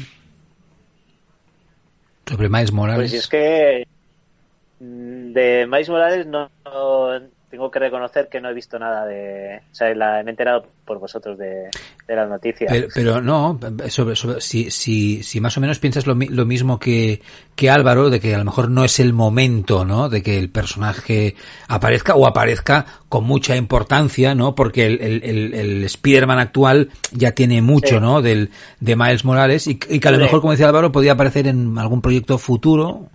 [2.26, 3.12] sobre Miles Morales.
[3.12, 3.88] Pues es que
[4.80, 6.50] mm, de Miles Morales no,
[7.56, 9.62] tengo que reconocer que no he visto nada de.
[9.72, 11.70] O sea, la, me he enterado por vosotros de,
[12.06, 12.70] las noticias.
[12.94, 17.22] Pero, no, sobre, si, si, si más o menos piensas lo, lo, mismo que,
[17.56, 20.10] que Álvaro, de que a lo mejor no es el momento, ¿no?
[20.10, 21.36] De que el personaje
[21.70, 24.54] aparezca o aparezca con mucha importancia, ¿no?
[24.54, 28.22] Porque el, el, el, Spider-Man actual ya tiene mucho, ¿no?
[28.22, 28.50] Del,
[28.82, 32.02] de Miles Morales y, que a lo mejor, como decía Álvaro, podría aparecer en algún
[32.02, 33.08] proyecto futuro,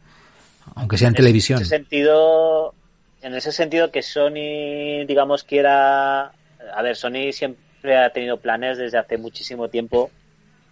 [0.76, 1.59] aunque sea en, televisión.
[1.59, 2.74] En ese sentido,
[3.22, 6.33] en ese sentido que Sony, digamos, quiera...
[6.74, 10.11] A ver, Sony siempre ha tenido planes desde hace muchísimo tiempo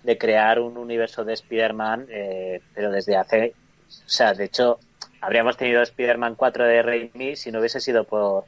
[0.03, 3.55] de crear un universo de Spider-Man, eh, pero desde hace...
[3.89, 4.79] O sea, de hecho,
[5.21, 8.45] habríamos tenido Spider-Man 4 de Raimi si no hubiese sido por,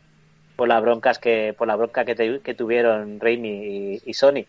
[0.57, 4.45] por las broncas que por la bronca que, que tuvieron Raimi y, Sony.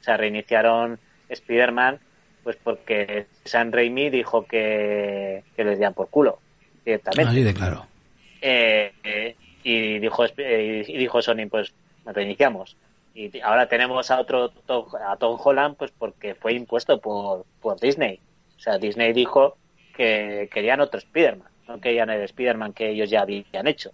[0.00, 2.00] O sea, reiniciaron Spider-Man
[2.42, 6.40] pues porque San Raimi dijo que, que les por culo
[6.84, 7.30] directamente.
[7.30, 7.86] Así claro.
[8.44, 11.72] Eh, y dijo eh, y dijo Sony pues
[12.04, 12.76] reiniciamos
[13.14, 14.52] y ahora tenemos a otro
[15.06, 18.18] a Tom Holland pues porque fue impuesto por, por Disney.
[18.56, 19.56] O sea Disney dijo
[19.96, 23.92] que querían otro Spider-Man no querían el Spider-Man que ellos ya habían hecho.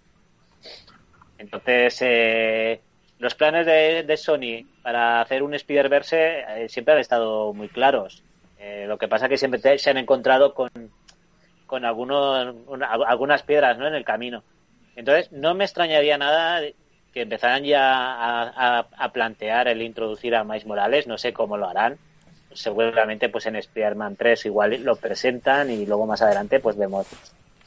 [1.37, 2.81] Entonces eh,
[3.19, 8.23] los planes de, de, Sony para hacer un Spider-Verse siempre han estado muy claros.
[8.87, 10.69] Lo que pasa que siempre se han encontrado con
[11.69, 12.55] con algunos,
[13.07, 13.87] algunas piedras ¿no?
[13.87, 14.43] en el camino.
[14.95, 16.61] Entonces, no me extrañaría nada
[17.13, 21.97] que empezaran ya a, plantear el introducir a Mais Morales, no sé cómo lo harán,
[22.53, 27.05] seguramente pues en Spider-Man 3 igual lo presentan y luego más adelante pues vemos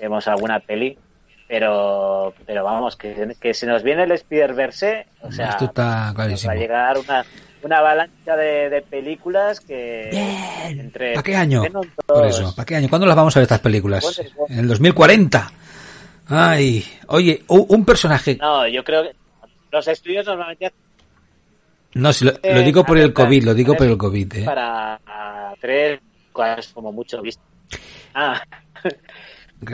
[0.01, 0.99] vemos alguna peli
[1.47, 6.25] pero pero vamos que, que se nos viene el Spider-Verse o sea Esto está va
[6.25, 7.25] a llegar una
[7.63, 10.11] una avalancha de, películas que
[10.69, 11.63] entre ¿Para qué año?
[12.07, 12.89] Por eso, ¿para qué año?
[12.89, 14.21] ¿Cuándo las vamos a ver estas películas?
[14.49, 15.53] En el 2040.
[16.29, 18.37] Ay, oye, un personaje.
[18.41, 19.11] No, yo creo que
[19.71, 20.73] los estudios normalmente
[21.95, 24.35] no, si lo, digo por el COVID, lo digo por el COVID.
[24.37, 24.45] ¿eh?
[24.45, 24.99] Para
[25.61, 26.01] tres,
[26.73, 27.43] como mucho visto.
[28.15, 28.43] Ah.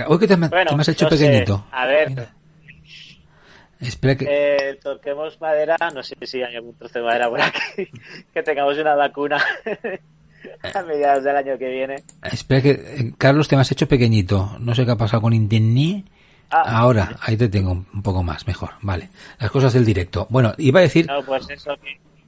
[0.09, 1.67] Uy, que te, me, has hecho pequeñito.
[1.71, 2.29] A ver.
[3.81, 4.27] Espera que...
[4.29, 7.89] Eh, toquemos madera, no sé si hay algún trozo de madera por aquí,
[8.35, 9.39] que tengamos una vacuna
[10.75, 12.03] a mediados del año que viene.
[12.23, 14.57] Espera que, eh, Carlos, te me has hecho pequeñito.
[14.59, 16.05] No sé qué ha pasado con internet.
[16.51, 16.81] Ah.
[16.81, 18.71] Ahora, ahí te tengo un poco más, mejor.
[18.81, 19.11] Vale.
[19.39, 20.27] Las cosas del directo.
[20.31, 21.07] Bueno, iba a decir...
[21.07, 21.77] No, pues eso,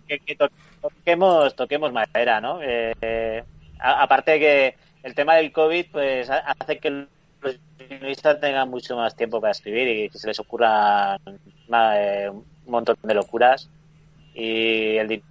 [0.07, 0.37] que,
[0.81, 2.61] toquemos, toquemos madera, ¿no?
[2.63, 3.43] Eh,
[3.79, 7.07] aparte que el tema del COVID, pues hace que
[7.43, 12.45] los guionistas tengan mucho más tiempo para escribir y que se les ocurra eh, un
[12.67, 13.69] montón de locuras
[14.35, 15.23] y el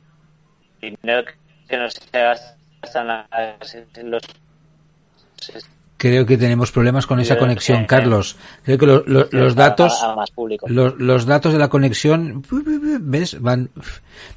[0.81, 1.23] dinero
[1.67, 2.55] que no se gasta
[3.95, 4.23] en los
[5.99, 8.37] Creo que tenemos problemas con esa conexión, Carlos.
[8.63, 10.01] Creo que los datos,
[10.65, 12.41] los, datos de la conexión,
[13.01, 13.41] ¿ves?
[13.41, 13.69] Van,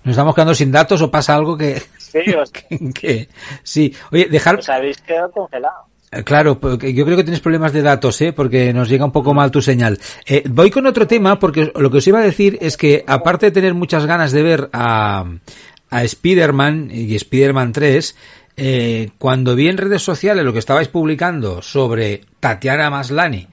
[0.02, 1.80] nos estamos quedando sin datos o pasa algo que,
[3.00, 3.28] que,
[3.62, 3.94] sí.
[4.11, 4.58] Oye, dejar.
[4.58, 5.91] Os habéis quedado congelado.
[6.25, 8.35] Claro, yo creo que tienes problemas de datos, ¿eh?
[8.35, 9.98] porque nos llega un poco mal tu señal.
[10.27, 13.46] Eh, voy con otro tema, porque lo que os iba a decir es que, aparte
[13.46, 15.25] de tener muchas ganas de ver a,
[15.88, 18.16] a Spider-Man y Spider-Man 3,
[18.59, 23.48] eh, cuando vi en redes sociales lo que estabais publicando sobre Tatiana Maslani,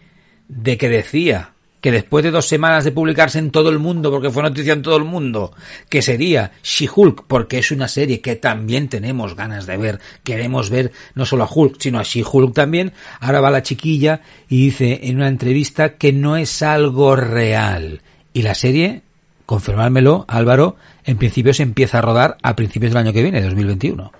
[0.50, 4.29] de que decía que después de dos semanas de publicarse en todo el mundo, porque
[4.29, 5.53] fue noticia en todo el mundo,
[5.87, 10.91] que sería She-Hulk, porque es una serie que también tenemos ganas de ver, queremos ver
[11.15, 15.17] no solo a Hulk, sino a She-Hulk también, ahora va la chiquilla y dice en
[15.17, 18.01] una entrevista que no es algo real.
[18.33, 19.01] Y la serie,
[19.45, 24.11] confirmármelo, Álvaro, en principio se empieza a rodar a principios del año que viene, 2021.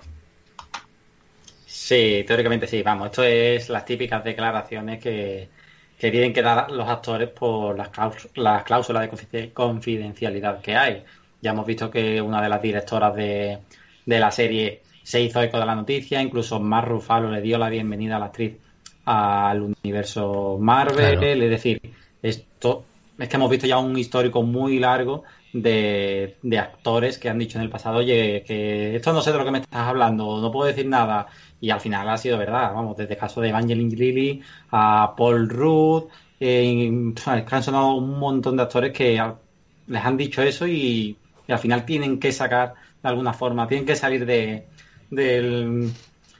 [1.66, 2.82] Sí, teóricamente sí.
[2.82, 5.48] Vamos, esto es las típicas declaraciones que,
[6.10, 7.90] tienen que dar los actores por las,
[8.64, 11.02] cláusulas de confidencialidad que hay.
[11.42, 13.58] Ya hemos visto que una de las directoras de,
[14.06, 18.16] la serie se hizo eco de la noticia, incluso Mar Rufalo le dio la bienvenida
[18.16, 18.56] a la actriz
[19.04, 21.80] al universo Marvel, es decir,
[22.22, 22.84] esto
[23.18, 27.58] es que hemos visto ya un histórico muy largo de, de, actores que han dicho
[27.58, 30.50] en el pasado, oye, que esto no sé de lo que me estás hablando, no
[30.52, 31.26] puedo decir nada,
[31.60, 35.48] y al final ha sido verdad, vamos, desde el caso de Evangeline Lilly a Paul
[35.48, 36.04] Rudd,
[36.40, 39.22] eh, han sonado un montón de actores que
[39.86, 41.16] les han dicho eso y,
[41.48, 44.66] al final tienen que sacar de alguna forma, tienen que salir de,
[45.10, 45.92] del,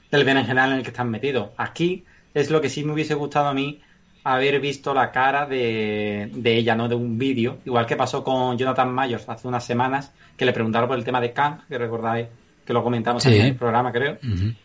[0.09, 1.49] del general en el que están metidos.
[1.57, 3.81] Aquí es lo que sí me hubiese gustado a mí
[4.23, 6.87] haber visto la cara de, de ella, ¿no?
[6.87, 10.87] De un vídeo, igual que pasó con Jonathan Mayors hace unas semanas, que le preguntaron
[10.87, 12.27] por el tema de Kang, que recordáis
[12.71, 14.17] que lo comentamos en el programa, creo.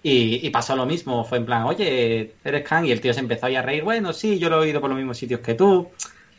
[0.03, 3.47] y, pasó lo mismo, fue en plan, oye, eres Kang, y el tío se empezó
[3.47, 5.91] a reír, bueno, sí, yo lo he oído por los mismos sitios que tú.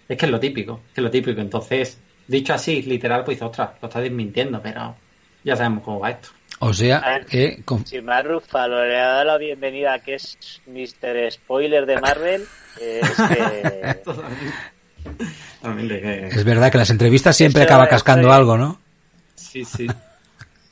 [0.08, 1.42] Es que es lo típico, es que es lo típico.
[1.42, 4.96] Entonces, dicho así, literal, pues, ostras, lo estás desmintiendo, pero
[5.44, 6.30] ya sabemos cómo va esto.
[6.60, 7.62] O sea, que...
[7.84, 11.30] Si Mar Ruffalo le ha dado la bienvenida a que es Mr.
[11.32, 12.46] Spoiler de Marvel,
[12.82, 13.98] es que...
[16.30, 18.80] es verdad que las entrevistas siempre acaba cascando algo, ¿no?
[19.36, 19.88] Sí, sí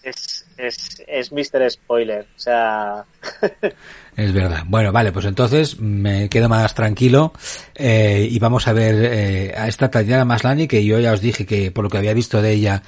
[0.05, 1.69] es, es, es Mr.
[1.69, 2.27] Spoiler.
[2.35, 3.05] O sea.
[4.15, 4.63] es verdad.
[4.67, 7.33] Bueno, vale, pues entonces me quedo más tranquilo
[7.75, 11.45] eh, y vamos a ver eh, a esta Tatiana Maslani que yo ya os dije
[11.45, 12.83] que por lo que había visto de ella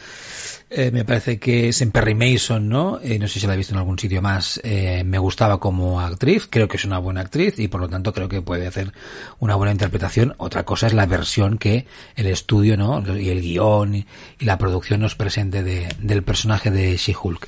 [0.69, 2.99] eh, me parece que es en Perry Mason, ¿no?
[3.01, 4.59] Eh, no sé si la he visto en algún sitio más.
[4.63, 8.11] Eh, me gustaba como actriz, creo que es una buena actriz y por lo tanto
[8.11, 8.91] creo que puede hacer
[9.39, 10.35] una buena interpretación.
[10.37, 11.87] Otra cosa es la versión que
[12.17, 13.01] el estudio, ¿no?
[13.17, 14.05] Y el guion y,
[14.39, 17.47] la producción nos presente de, del personaje de She-Hulk.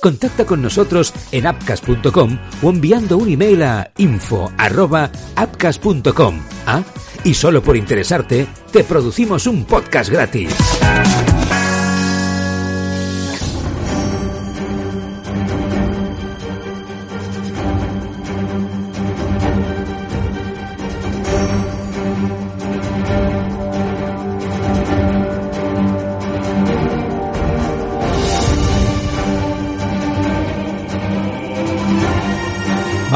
[0.00, 6.40] Contacta con nosotros en appcast.com o enviando un email a info@appcast.com.
[6.66, 6.82] ¿Ah?
[7.24, 10.54] Y solo por interesarte, te producimos un podcast gratis.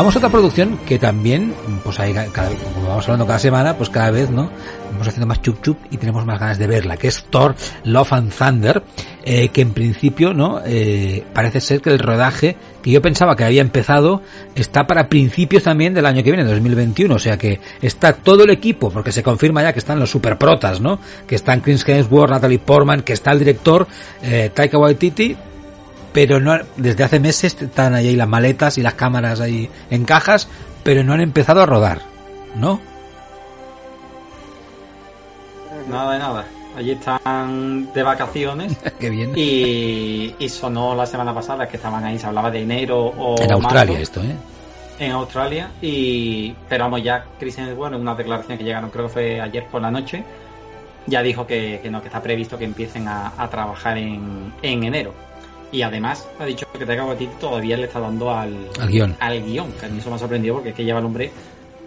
[0.00, 1.52] Vamos a otra producción que también,
[1.84, 4.48] pues ahí, cada, como vamos hablando cada semana, pues cada vez, ¿no?
[4.92, 8.14] Vamos haciendo más chup chup y tenemos más ganas de verla, que es Thor Love
[8.14, 8.82] and Thunder,
[9.26, 10.62] eh, que en principio, ¿no?
[10.64, 14.22] Eh, parece ser que el rodaje, que yo pensaba que había empezado,
[14.54, 18.50] está para principios también del año que viene, 2021, o sea que está todo el
[18.50, 20.98] equipo, porque se confirma ya que están los superprotas, ¿no?
[21.26, 23.86] Que están Chris Hemsworth, Natalie Portman, que está el director,
[24.22, 25.36] eh, Taika Waititi,
[26.12, 30.48] pero no desde hace meses están ahí las maletas y las cámaras ahí en cajas,
[30.82, 32.02] pero no han empezado a rodar,
[32.56, 32.80] ¿no?
[35.88, 36.44] Nada de nada.
[36.76, 38.76] Allí están de vacaciones.
[38.98, 39.32] Qué bien.
[39.34, 43.40] Y, y, sonó la semana pasada que estaban ahí, se hablaba de enero o.
[43.40, 44.36] En Australia esto, ¿eh?
[44.98, 45.70] En Australia.
[45.82, 46.54] Y.
[46.68, 49.82] Pero vamos, ya Chris bueno, en una declaración que llegaron, creo que fue ayer por
[49.82, 50.22] la noche,
[51.06, 54.84] ya dijo que, que no, que está previsto que empiecen a, a trabajar en, en
[54.84, 55.12] enero.
[55.72, 59.16] Y además ha dicho que Taika Waititi todavía le está dando al, al guion.
[59.20, 61.30] Al guion, que a mí eso me ha sorprendido porque es que lleva el hombre,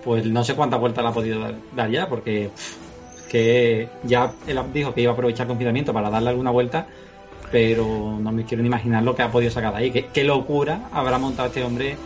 [0.03, 2.75] pues no sé cuántas vueltas le ha podido dar, dar ya, porque pff,
[3.33, 6.85] que ya él dijo que iba a aprovechar el confinamiento para darle alguna vuelta,
[7.51, 9.91] pero no me quiero ni imaginar lo que ha podido sacar de ahí.
[9.91, 11.97] ¿Qué, qué locura habrá montado este hombre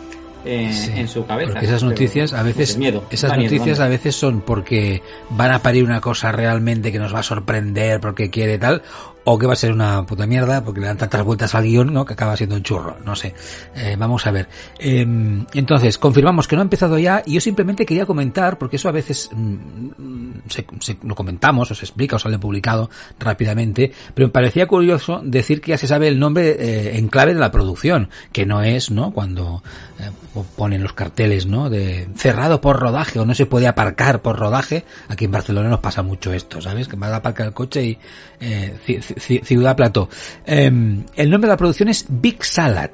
[0.46, 1.52] en, sí, en su cabeza?
[1.52, 5.84] Porque esas noticias a veces, miedo, esas noticias a veces son porque van a parir
[5.84, 8.82] una cosa realmente que nos va a sorprender porque quiere tal,
[9.30, 11.92] o que va a ser una puta mierda porque le dan tantas vueltas al guion
[11.92, 12.06] ¿no?
[12.06, 13.34] que acaba siendo un churro, no sé.
[13.76, 14.48] Eh, vamos a ver.
[14.78, 15.06] Eh,
[15.52, 18.92] entonces, confirmamos que no ha empezado ya y yo simplemente quería comentar, porque eso a
[18.92, 24.32] veces mmm, se, se, lo comentamos o se explica o sale publicado rápidamente, pero me
[24.32, 28.08] parecía curioso decir que ya se sabe el nombre eh, en clave de la producción,
[28.32, 29.12] que no es, ¿no?
[29.12, 29.62] Cuando
[30.00, 30.10] eh,
[30.56, 31.68] ponen los carteles, ¿no?
[31.68, 34.84] De cerrado por rodaje o no se puede aparcar por rodaje.
[35.08, 36.88] Aquí en Barcelona nos pasa mucho esto, ¿sabes?
[36.88, 37.98] Que vas a aparcar el coche y
[38.40, 39.00] eh,
[39.42, 40.08] Ciudad Plató.
[40.46, 42.90] Eh, el nombre de la producción es Big Salad.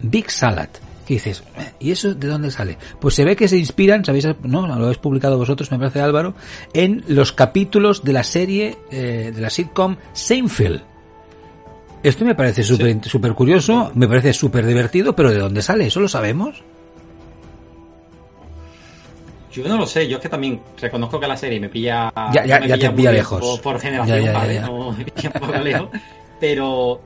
[0.00, 0.68] Big Salad.
[1.06, 1.42] ¿Qué dices?
[1.80, 2.76] ¿Y eso de dónde sale?
[3.00, 4.26] Pues se ve que se inspiran, ¿sabéis?
[4.42, 6.34] No, lo habéis publicado vosotros, me parece Álvaro,
[6.74, 10.82] en los capítulos de la serie, eh, de la sitcom Seinfeld.
[12.02, 13.18] Esto me parece súper sí.
[13.34, 15.86] curioso, me parece súper divertido, pero ¿de dónde sale?
[15.86, 16.62] ¿Eso lo sabemos?
[19.62, 22.12] Yo no lo sé, yo es que también reconozco que la serie me pilla.
[22.32, 23.40] Ya, ya, me ya te pilla lejos.
[23.40, 24.60] Por, por generación, ya, ya, ¿vale?
[24.60, 25.88] No, me pilla un poco lejos.
[26.40, 27.00] Pero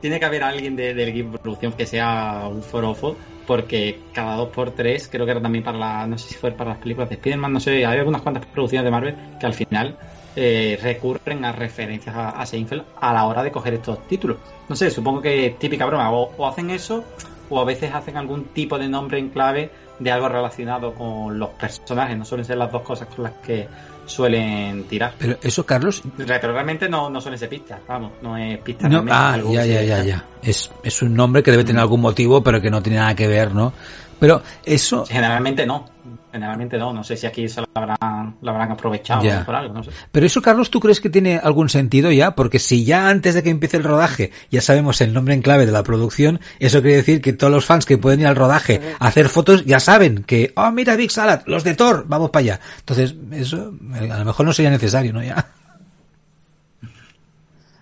[0.00, 4.36] tiene que haber alguien de, del equipo de producción que sea un forofo, porque cada
[4.36, 6.06] dos por tres, creo que era también para la.
[6.06, 8.84] No sé si fue para las películas de Spider-Man, no sé, hay algunas cuantas producciones
[8.84, 9.96] de Marvel que al final
[10.36, 14.38] eh, recurren a referencias a, a, Seinfeld a la hora de coger estos títulos.
[14.68, 17.04] No sé, supongo que típica broma, o, o hacen eso,
[17.50, 21.50] o a veces hacen algún tipo de nombre en clave de algo relacionado con los
[21.50, 23.68] personajes, no suelen ser las dos cosas con las que
[24.06, 25.14] suelen tirar.
[25.18, 26.02] Pero eso, Carlos.
[26.16, 28.90] Pero realmente no, no suelen ser pistas, vamos, no es pistas.
[28.90, 30.24] No, ah, ya, ya, ya, ya.
[30.42, 33.28] Es, es un nombre que debe tener algún motivo, pero que no tiene nada que
[33.28, 33.72] ver, ¿no?
[34.18, 35.06] Pero eso.
[35.06, 35.86] Generalmente no.
[36.32, 36.92] Generalmente no.
[36.92, 39.44] No sé si aquí se lo habrán, lo habrán aprovechado ya.
[39.44, 39.74] por algo.
[39.74, 39.90] No sé.
[40.12, 42.34] Pero eso, Carlos, ¿tú crees que tiene algún sentido ya?
[42.34, 45.66] Porque si ya antes de que empiece el rodaje ya sabemos el nombre en clave
[45.66, 48.80] de la producción, eso quiere decir que todos los fans que pueden ir al rodaje
[48.98, 52.40] a hacer fotos ya saben que, oh, mira Big Salad, los de Thor, vamos para
[52.40, 52.60] allá.
[52.80, 53.72] Entonces, eso
[54.10, 55.22] a lo mejor no sería necesario, ¿no?
[55.22, 55.46] Ya.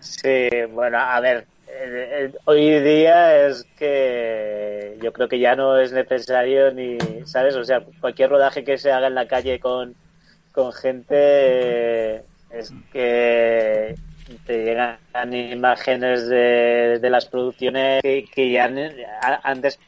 [0.00, 1.46] Sí, bueno, a ver,
[2.44, 7.56] hoy día es que yo creo que ya no es necesario ni, ¿sabes?
[7.56, 9.94] O sea, cualquier rodaje que se haga en la calle con,
[10.52, 13.94] con gente es que
[14.46, 14.98] te llegan
[15.32, 18.70] imágenes de, de las producciones que, que ya
[19.42, 19.78] antes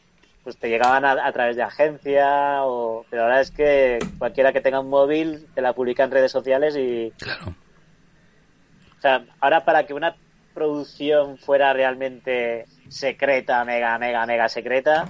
[0.45, 4.61] pues te llegaban a, a, través de agencia o pero ahora es que cualquiera que
[4.61, 7.55] tenga un móvil te la publica en redes sociales y claro.
[8.97, 10.14] o sea ahora para que una
[10.59, 15.09] producción fuera realmente secreta, mega, mega, mega secreta,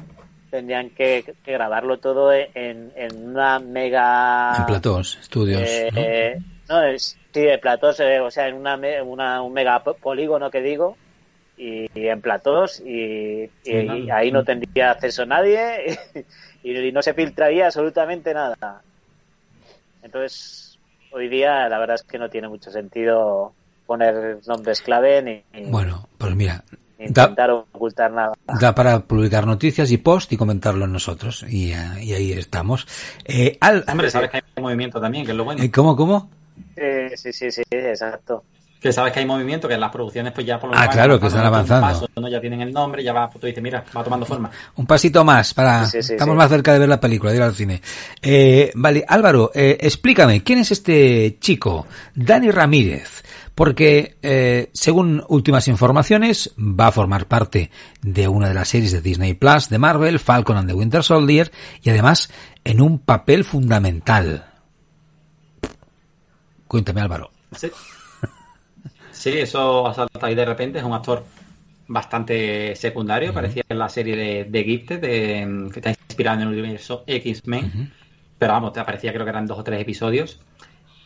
[0.50, 4.54] tendrían que, que grabarlo todo en, en, una mega...
[4.58, 5.62] En platós, estudios.
[5.64, 6.38] Eh,
[6.68, 6.82] ¿no?
[6.82, 10.98] no sí, de platós, eh, o sea, en una, una, un mega polígono que digo,
[11.56, 15.98] y, y en platós, y, y, y, ahí no tendría acceso nadie,
[16.62, 18.82] y, no se filtraría absolutamente nada.
[20.02, 20.78] Entonces,
[21.10, 23.54] hoy día la verdad es que no tiene mucho sentido
[23.88, 26.62] poner nombres clave ni, ni bueno pues mira
[26.98, 31.98] intentar da, ocultar nada da para publicar noticias y post y comentarlo nosotros y, uh,
[31.98, 32.86] y ahí estamos
[33.24, 36.28] eh, al, hombre sabes que hay movimiento también que es lo bueno cómo cómo
[36.76, 38.44] eh, sí sí sí exacto
[38.80, 41.18] que sabes que hay movimiento, que en las producciones pues ya por lo Ah, claro,
[41.18, 41.86] que están avanzando.
[41.86, 42.28] Paso, ¿no?
[42.28, 44.50] Ya tienen el nombre, ya va, pues, tú dices, mira, va tomando forma.
[44.76, 45.84] Un pasito más para...
[45.86, 46.38] Sí, sí, estamos sí.
[46.38, 47.82] más cerca de ver la película, de ir al cine.
[48.22, 51.86] Eh, vale, Álvaro, eh, explícame, ¿quién es este chico?
[52.14, 53.24] Dani Ramírez.
[53.58, 59.00] Porque eh, según últimas informaciones va a formar parte de una de las series de
[59.00, 61.50] Disney Plus de Marvel, Falcon and the Winter Soldier,
[61.82, 62.30] y además
[62.62, 64.46] en un papel fundamental.
[66.68, 67.32] Cuéntame Álvaro.
[67.56, 67.68] Sí,
[69.10, 71.24] sí eso ha saltado ahí de repente, es un actor
[71.88, 76.54] bastante secundario, parecía en la serie de, de Gifted, de, que está inspirado en el
[76.60, 77.92] universo X-Men,
[78.38, 80.38] pero vamos, te aparecía creo que eran dos o tres episodios.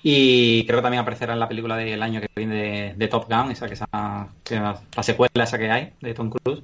[0.03, 3.53] Y creo que también aparecerá en la película del año que viene de, Top Gun,
[3.53, 6.63] esa que, esa, la secuela esa que hay de Tom Cruise.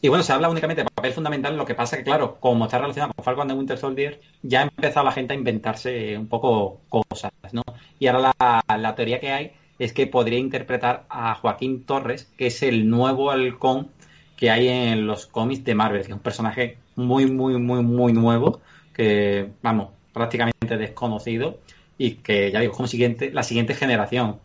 [0.00, 2.78] Y bueno, se habla únicamente de papel fundamental, lo que pasa que, claro, como está
[2.78, 6.80] relacionado con Falcon de Winter Soldier, ya ha empezado la gente a inventarse un poco
[6.88, 7.62] cosas, ¿no?
[7.98, 12.46] Y ahora la, la teoría que hay es que podría interpretar a Joaquín Torres, que
[12.48, 13.90] es el nuevo halcón
[14.36, 18.12] que hay en los cómics de Marvel, que es un personaje muy, muy, muy, muy
[18.12, 18.60] nuevo,
[18.94, 21.58] que, vamos, prácticamente desconocido
[21.98, 24.38] y que, ya digo, como siguiente, la siguiente generación.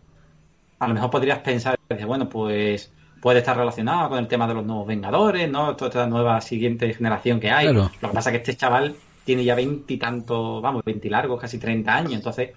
[0.80, 2.92] A lo mejor podrías pensar, bueno, pues
[3.22, 5.76] puede estar relacionado con el tema de los nuevos Vengadores, ¿no?
[5.78, 7.72] Toda esta nueva siguiente generación que hay.
[7.72, 12.14] Lo que pasa es que este chaval tiene ya veintitantos, vamos, veintilargos, casi treinta años,
[12.14, 12.50] entonces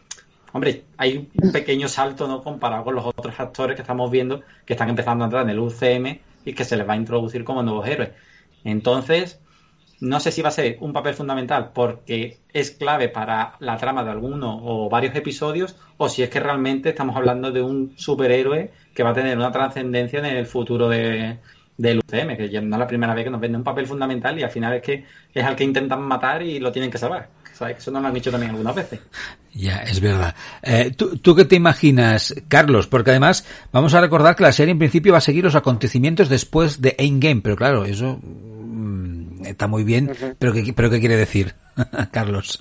[0.52, 4.72] hombre, hay un pequeño salto no comparado con los otros actores que estamos viendo que
[4.72, 7.62] están empezando a entrar en el UCM y que se les va a introducir como
[7.62, 8.10] nuevos héroes.
[8.64, 9.38] Entonces,
[10.00, 14.04] no sé si va a ser un papel fundamental porque es clave para la trama
[14.04, 18.70] de alguno o varios episodios o si es que realmente estamos hablando de un superhéroe
[18.94, 21.38] que va a tener una trascendencia en el futuro de,
[21.76, 24.38] del UCM, que ya no es la primera vez que nos vende un papel fundamental
[24.38, 27.28] y al final es que es al que intentan matar y lo tienen que salvar.
[27.58, 29.00] Eso no lo han dicho también algunas veces.
[29.54, 30.34] Ya, es verdad.
[30.62, 32.86] Eh, ¿tú, ¿Tú qué te imaginas, Carlos?
[32.86, 36.28] Porque además vamos a recordar que la serie en principio va a seguir los acontecimientos
[36.28, 38.20] después de Endgame, pero claro, eso
[39.46, 41.54] está muy bien, pero, ¿qué, pero ¿qué quiere decir,
[42.10, 42.58] Carlos?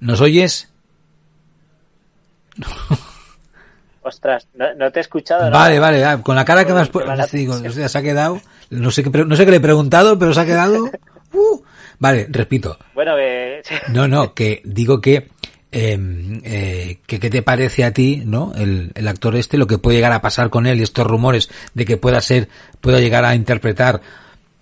[0.00, 0.70] ¿Nos oyes?
[4.02, 5.50] Ostras, no, te he escuchado.
[5.50, 8.40] Vale, vale, ah, con la cara que me has puesto, digo, se ha quedado,
[8.70, 10.84] no sé, qué, no sé qué le he preguntado, pero se ha quedado,
[11.32, 11.62] uh.
[11.98, 12.78] vale, repito.
[12.94, 13.62] Bueno, eh...
[13.88, 15.30] no, no, que digo que,
[15.72, 18.52] em, eh, que qué te parece a ti, ¿no?
[18.56, 21.50] El, el actor este, lo que puede llegar a pasar con él y estos rumores
[21.74, 22.48] de que pueda ser,
[22.80, 24.00] pueda llegar a interpretar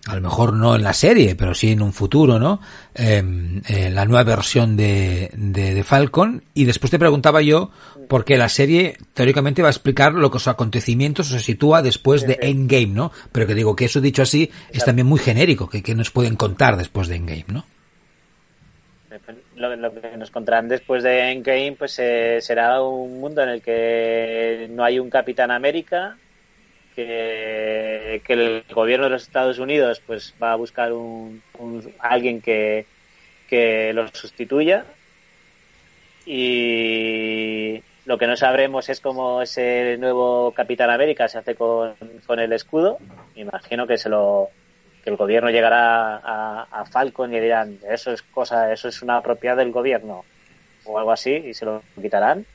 [0.06, 2.60] a lo mejor no en la serie, pero sí en un futuro, ¿no?
[2.94, 6.42] Em, eh, la nueva versión de, de, Falcon.
[6.52, 7.70] Y después te preguntaba yo,
[8.06, 12.38] porque la serie teóricamente va a explicar lo que los acontecimientos se sitúa después de
[12.42, 13.12] Endgame, ¿no?
[13.32, 16.36] Pero que digo que eso dicho así es también muy genérico, que, que nos pueden
[16.36, 17.64] contar después de Endgame, ¿no?
[19.56, 24.66] Lo, que nos contarán después de Endgame pues eh, será un mundo en el que
[24.70, 26.16] no hay un Capitán América
[26.94, 31.42] que, el gobierno de los Estados Unidos pues va a buscar un,
[31.98, 32.86] alguien que,
[33.48, 34.84] que lo sustituya
[36.26, 41.94] y lo que no sabremos es cómo ese nuevo Capitán América se hace con,
[42.26, 42.98] con el escudo.
[43.34, 44.50] Imagino que se lo
[45.04, 49.20] que el gobierno llegará a, a, Falcon y dirán eso es cosa, eso es una
[49.20, 50.24] propiedad del gobierno
[50.86, 52.46] o algo así y se lo quitarán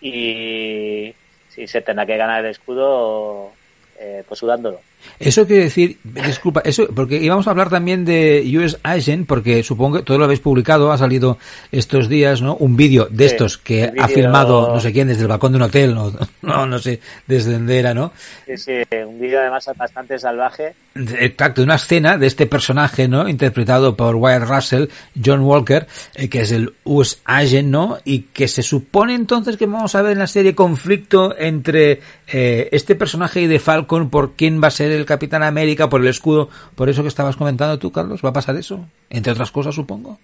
[0.00, 1.14] y
[1.50, 3.52] si se tendrá que ganar el escudo
[3.98, 4.80] eh, pues sudándolo.
[5.18, 9.98] Eso quiere decir, disculpa, eso, porque íbamos a hablar también de US Agent, porque supongo
[9.98, 11.38] que todo lo habéis publicado, ha salido
[11.72, 12.56] estos días, ¿no?
[12.56, 15.62] Un vídeo de estos que ha filmado no sé quién desde el balcón de un
[15.62, 18.12] hotel, no, no, no sé desde dónde era, ¿no?
[18.46, 18.72] Sí, sí,
[19.06, 20.74] un vídeo además bastante salvaje.
[20.94, 23.28] Exacto, una escena de este personaje, ¿no?
[23.28, 24.86] Interpretado por Wyatt Russell,
[25.22, 27.98] John Walker, eh, que es el US Agent, ¿no?
[28.04, 32.68] Y que se supone entonces que vamos a ver en la serie conflicto entre eh,
[32.72, 36.08] este personaje y de Falcon por quién va a ser el Capitán América, por el
[36.08, 38.86] escudo, por eso que estabas comentando tú, Carlos, ¿va a pasar eso?
[39.10, 40.18] Entre otras cosas, supongo.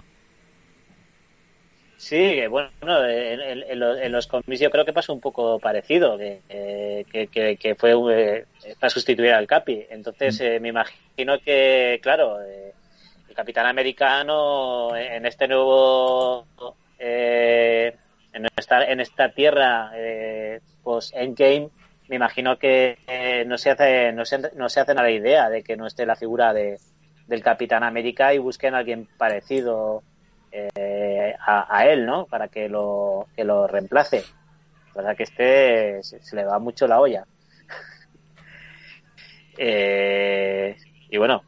[2.04, 6.36] Sí, bueno, en, los cómics yo creo que pasó un poco parecido, que,
[7.10, 8.44] que, fue eh,
[8.78, 9.86] para sustituir al Capi.
[9.88, 10.44] Entonces mm.
[10.44, 12.74] eh, me imagino que, claro, eh,
[13.26, 16.46] el Capitán Americano en este nuevo,
[16.98, 17.94] en,
[18.54, 19.90] esta, en esta tierra
[20.82, 21.70] post Endgame,
[22.14, 25.50] me imagino que eh, no se hace no se, no se hacen a la idea
[25.50, 26.78] de que no esté la figura de,
[27.26, 30.04] del Capitán América y busquen a alguien parecido
[30.52, 32.26] eh, a, él, ¿no?
[32.26, 34.22] Para que lo, que lo reemplace.
[34.94, 37.24] La verdad que este se, le va mucho la olla.
[39.56, 40.76] Eh,
[41.08, 41.44] y bueno,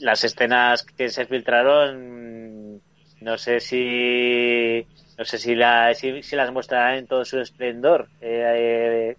[0.00, 2.82] las escenas que se filtraron,
[3.20, 4.84] no sé si
[5.16, 8.08] no sé si, la, si, las mostrarán en todo su esplendor.
[8.20, 9.16] Eh,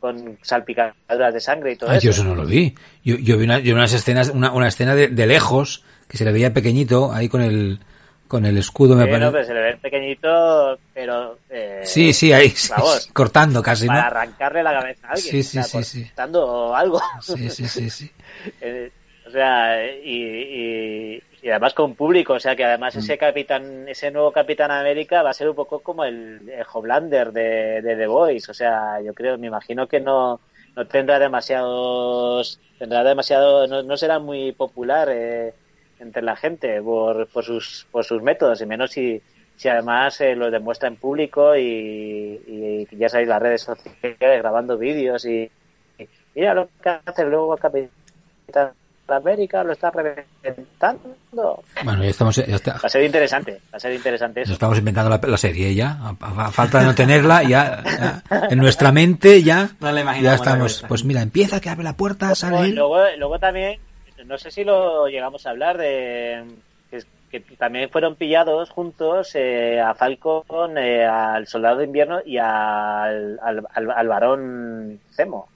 [0.00, 2.00] con salpicaduras de sangre y todo eso.
[2.00, 2.74] Yo eso no lo vi.
[3.04, 7.12] Yo, vi, una, unas escenas, una, una escena de, lejos, que se le veía pequeñito,
[7.12, 7.80] ahí con el,
[8.28, 9.32] con el escudo me parece.
[9.32, 11.38] pero se le ve pequeñito, pero...
[11.50, 12.72] eh, Sí, sí, ahí, sí,
[13.12, 13.94] cortando casi, ¿no?
[13.94, 15.30] Para arrancarle la cabeza a alguien.
[15.30, 16.04] Sí, sí, o sea, sí, sí.
[16.04, 17.00] cortando algo.
[17.20, 18.10] Sí, sí, sí, sí.
[18.60, 18.92] Eh,
[19.26, 22.98] o sea, y, y, y además con público, o sea que además Mm.
[22.98, 27.32] ese capitán, ese nuevo Capitán América va a ser un poco como el, el Homelander
[27.32, 30.40] de, de The Voice, o sea, yo creo, me imagino que no,
[30.76, 35.54] no tendrá demasiados, tendrá demasiado, no, no será muy popular eh,
[36.00, 39.20] entre la gente por, por sus, por sus métodos, y menos si,
[39.56, 44.76] si además eh, lo demuestra en público y, y ya sabéis las redes sociales grabando
[44.78, 45.50] vídeos y,
[45.98, 48.72] y mira lo que hace el nuevo Capitán
[49.16, 51.62] América, lo está reventando.
[51.84, 52.72] Bueno, ya estamos, ya está.
[52.74, 54.54] Va a ser interesante, va a ser interesante Nos eso.
[54.54, 55.98] estamos inventando la, la serie ya.
[56.00, 60.00] A, a- a falta de no tenerla, ya, ya, en nuestra mente ya, No le
[60.02, 60.84] imaginamos ya la estamos.
[60.88, 62.74] Pues mira, empieza que abre la puerta, sale Luego, él.
[62.74, 63.78] luego, luego también,
[64.26, 66.44] no sé si lo llegamos a hablar de
[66.90, 72.38] que, que también fueron pillados juntos eh, a Falcon, eh, al Soldado de Invierno y
[72.38, 75.48] al, al, al, al varón Zemo.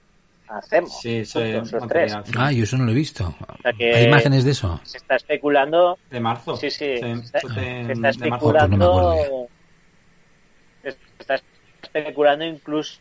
[0.54, 0.86] A Zemo.
[0.88, 2.14] Sí, los tres.
[2.36, 3.34] Ah, yo eso no lo he visto.
[3.62, 4.80] sea que- Hay imágenes de eso.
[4.84, 6.56] Se está especulando De marzo.
[6.56, 6.96] Sí, sí.
[7.00, 8.68] Sí, está, eso de- se está especulando.
[8.68, 9.48] Pues no me acuerdo
[10.82, 10.88] se
[11.20, 11.40] está
[11.82, 12.98] especulando incluso.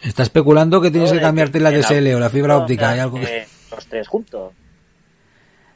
[0.00, 2.90] Se está especulando que tienes que cambiarte la DSL o la fibra óptica.
[2.90, 4.52] Hay algo que- Los tres juntos.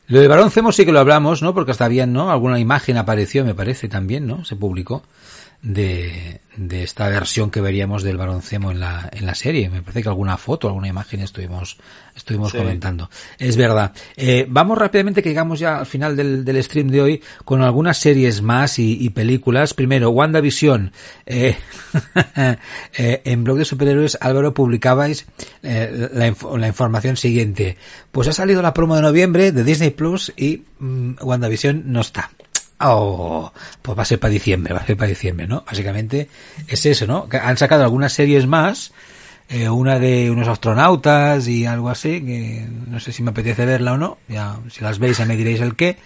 [0.08, 1.54] Lo de Barón Zemo sí que lo hablamos, ¿no?
[1.54, 2.30] Porque está bien, ¿no?
[2.30, 4.44] Alguna imagen apareció, me parece, también, ¿no?
[4.44, 5.02] Se publicó
[5.62, 9.70] de, de esta versión que veríamos del Barón Zemo en la, en la serie.
[9.70, 11.78] Me parece que alguna foto, alguna imagen estuvimos,
[12.16, 12.58] estuvimos Sí.
[12.58, 13.08] comentando.
[13.38, 13.92] Es verdad.
[14.16, 17.96] Eh, vamos rápidamente que llegamos ya al final del, del stream de hoy con algunas
[17.98, 19.72] series más y, y películas.
[19.72, 20.90] Primero, WandaVision.
[21.26, 21.56] Eh,
[22.98, 25.26] eh, en blog de superhéroes, Álvaro, publicabais
[25.62, 27.76] eh, la, inf- la información siguiente.
[28.10, 32.30] Pues ha salido la promo de noviembre de Disney Plus y mm, WandaVision no está.
[32.85, 35.64] Oh, pues va a ser para diciembre, va a ser para diciembre, ¿no?
[35.64, 36.28] Básicamente
[36.66, 37.28] es eso, ¿no?
[37.30, 38.93] Han sacado algunas series más,
[39.49, 43.93] eh, una de unos astronautas y algo así, que no sé si me apetece verla
[43.93, 45.97] o no, ya si las veis ya me diréis el qué.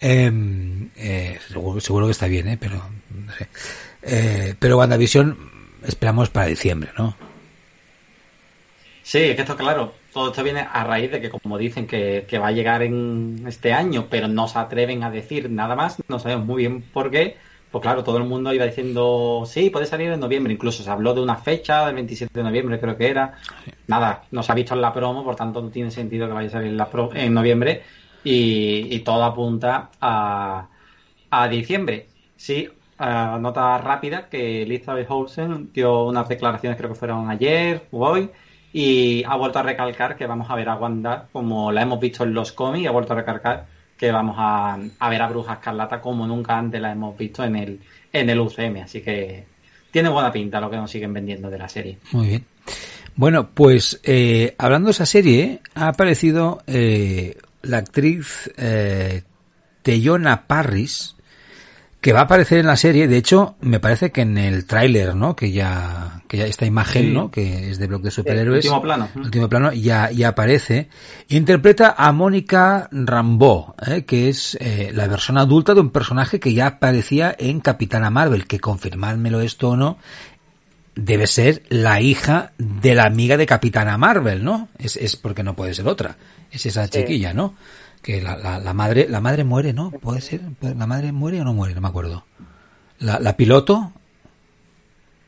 [0.00, 0.30] Eh,
[0.96, 2.58] eh, seguro, seguro que está bien, ¿eh?
[2.58, 3.48] Pero, no sé.
[4.02, 5.36] Eh, pero WandaVision
[5.84, 7.16] esperamos para diciembre, ¿no?
[9.02, 12.26] Sí, es que esto, claro, todo esto viene a raíz de que, como dicen que,
[12.28, 15.98] que va a llegar en este año, pero no se atreven a decir nada más,
[16.08, 17.38] no sabemos muy bien por qué.
[17.70, 20.52] Pues claro, todo el mundo iba diciendo, sí, puede salir en noviembre.
[20.54, 23.38] Incluso se habló de una fecha, del 27 de noviembre creo que era.
[23.86, 26.48] Nada, no se ha visto en la promo, por tanto no tiene sentido que vaya
[26.48, 27.84] a salir en, la pro- en noviembre.
[28.22, 30.70] Y, y todo apunta a,
[31.30, 32.14] a diciembre.
[32.36, 38.06] Sí, eh, nota rápida que Elizabeth Olsen dio unas declaraciones, creo que fueron ayer o
[38.08, 38.30] hoy,
[38.78, 42.24] y ha vuelto a recalcar que vamos a ver a Wanda como la hemos visto
[42.24, 43.64] en los cómics, y ha vuelto a recalcar
[43.96, 47.56] que vamos a, a ver a Bruja Escarlata como nunca antes la hemos visto en
[47.56, 47.80] el,
[48.12, 48.82] en el UCM.
[48.84, 49.46] Así que
[49.90, 51.96] tiene buena pinta lo que nos siguen vendiendo de la serie.
[52.12, 52.44] Muy bien.
[53.14, 59.22] Bueno, pues eh, hablando de esa serie, ha aparecido eh, la actriz eh,
[59.80, 61.15] Teyona Parris,
[62.06, 63.08] que va a aparecer en la serie.
[63.08, 65.34] De hecho, me parece que en el tráiler, ¿no?
[65.34, 67.12] Que ya, que ya esta imagen, Sí.
[67.12, 67.32] ¿no?
[67.32, 68.64] Que es de blog de superhéroes.
[68.64, 69.08] último plano.
[69.16, 70.88] Último plano, ya, ya aparece.
[71.26, 74.04] Interpreta a Mónica Rambeau, ¿eh?
[74.04, 78.46] que es eh, la versión adulta de un personaje que ya aparecía en Capitana Marvel,
[78.46, 79.98] que confirmádmelo esto o no,
[80.94, 84.68] debe ser la hija de la amiga de Capitana Marvel, ¿no?
[84.78, 86.16] Es, es porque no puede ser otra.
[86.52, 87.00] Es esa Sí.
[87.00, 87.54] chiquilla, ¿no?
[88.06, 89.90] Que la, la, la madre, la madre muere, ¿no?
[89.90, 92.24] Puede ser, la madre muere o no muere, no me acuerdo.
[93.00, 93.90] La, la piloto,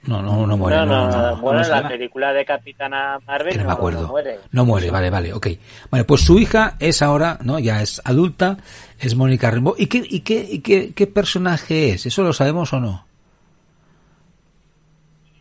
[0.05, 3.59] no, no, no muere, no, no, no, no, en la película de Capitana Marvel Que
[3.59, 4.03] no me acuerdo.
[4.03, 4.39] no muere.
[4.53, 5.49] No muere, vale, vale, ok.
[5.91, 7.59] Bueno, pues su hija es ahora, ¿no?
[7.59, 8.59] Ya es adulta,
[9.01, 9.75] es Mónica Rambeau.
[9.77, 12.07] ¿Y qué, y qué, y qué, qué personaje es?
[12.07, 13.07] ¿Eso lo sabemos o no?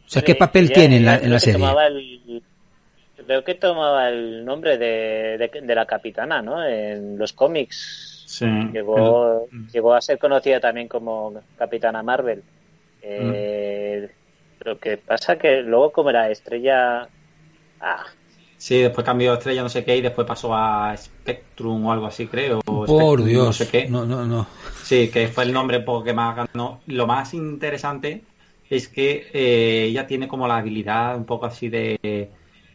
[0.07, 1.63] O sea, ¿qué papel tiene en la, en la serie?
[1.87, 2.43] el-
[3.27, 6.63] creo que tomaba el nombre de, de, de la capitana, ¿no?
[6.65, 8.31] En los cómics.
[8.33, 8.45] Sí.
[8.71, 12.45] Llegó, El- llegó a ser conocida también como Capitana Marvel.
[13.01, 14.09] Eh,
[14.59, 17.11] Lo que pasa que luego como era estrella...
[17.79, 18.05] Ah,
[18.57, 22.07] Sí, después cambió de estrella no sé qué y después pasó a Spectrum o algo
[22.07, 22.59] así, creo.
[22.65, 23.89] o Por Spectrum, Dios, No sé qué.
[23.89, 24.47] no, no, no.
[24.81, 26.83] Sí, que fue el nombre poco que más ganó.
[26.87, 28.27] Lo más interesante
[28.69, 32.31] es que eh, ella tiene como la habilidad un poco así de,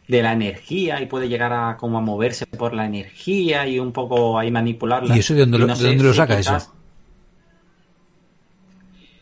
[0.07, 3.91] de la energía y puede llegar a como a moverse por la energía y un
[3.93, 5.15] poco ahí manipularla.
[5.15, 6.73] ¿Y eso de dónde lo- no de sé dónde lo si saca quizás- eso?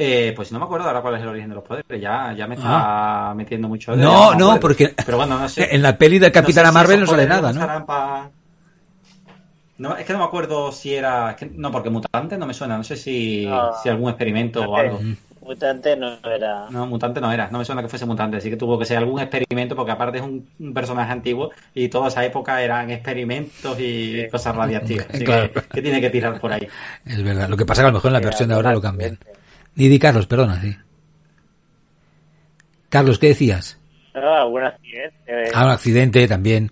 [0.03, 2.01] Eh, pues no me acuerdo ahora cuál es el origen de los poderes.
[2.01, 3.33] Ya, ya me está Ah.
[3.35, 3.95] metiendo mucho.
[3.95, 4.59] No, me no, acuerdo.
[4.59, 5.67] porque Pero bueno, no sé.
[5.75, 7.85] en la peli de Capitana No sé si Marvel no sale nada, ¿no?
[7.85, 8.29] pa-
[9.77, 11.35] No, es que no me acuerdo si era.
[11.53, 12.77] no, porque mutante no me suena.
[12.77, 13.47] No sé si,
[13.83, 14.99] si algún experimento o algo.
[15.41, 16.69] Mutante no era.
[16.69, 17.49] No, mutante no era.
[17.49, 18.37] No me suena que fuese mutante.
[18.37, 22.09] Así que tuvo que ser algún experimento, porque aparte es un, personaje antiguo y toda
[22.09, 25.07] esa época eran experimentos y cosas radiactivas.
[25.09, 26.67] Así que, tiene que tirar por ahí.
[27.05, 27.49] Es verdad.
[27.49, 29.17] Lo que pasa es que a lo mejor en la versión de ahora lo cambian.
[29.73, 30.75] Didi Carlos, perdona, sí.
[32.89, 33.79] Carlos, ¿qué decías?
[34.13, 35.51] Ah, un accidente.
[35.53, 36.71] Ah, un accidente también.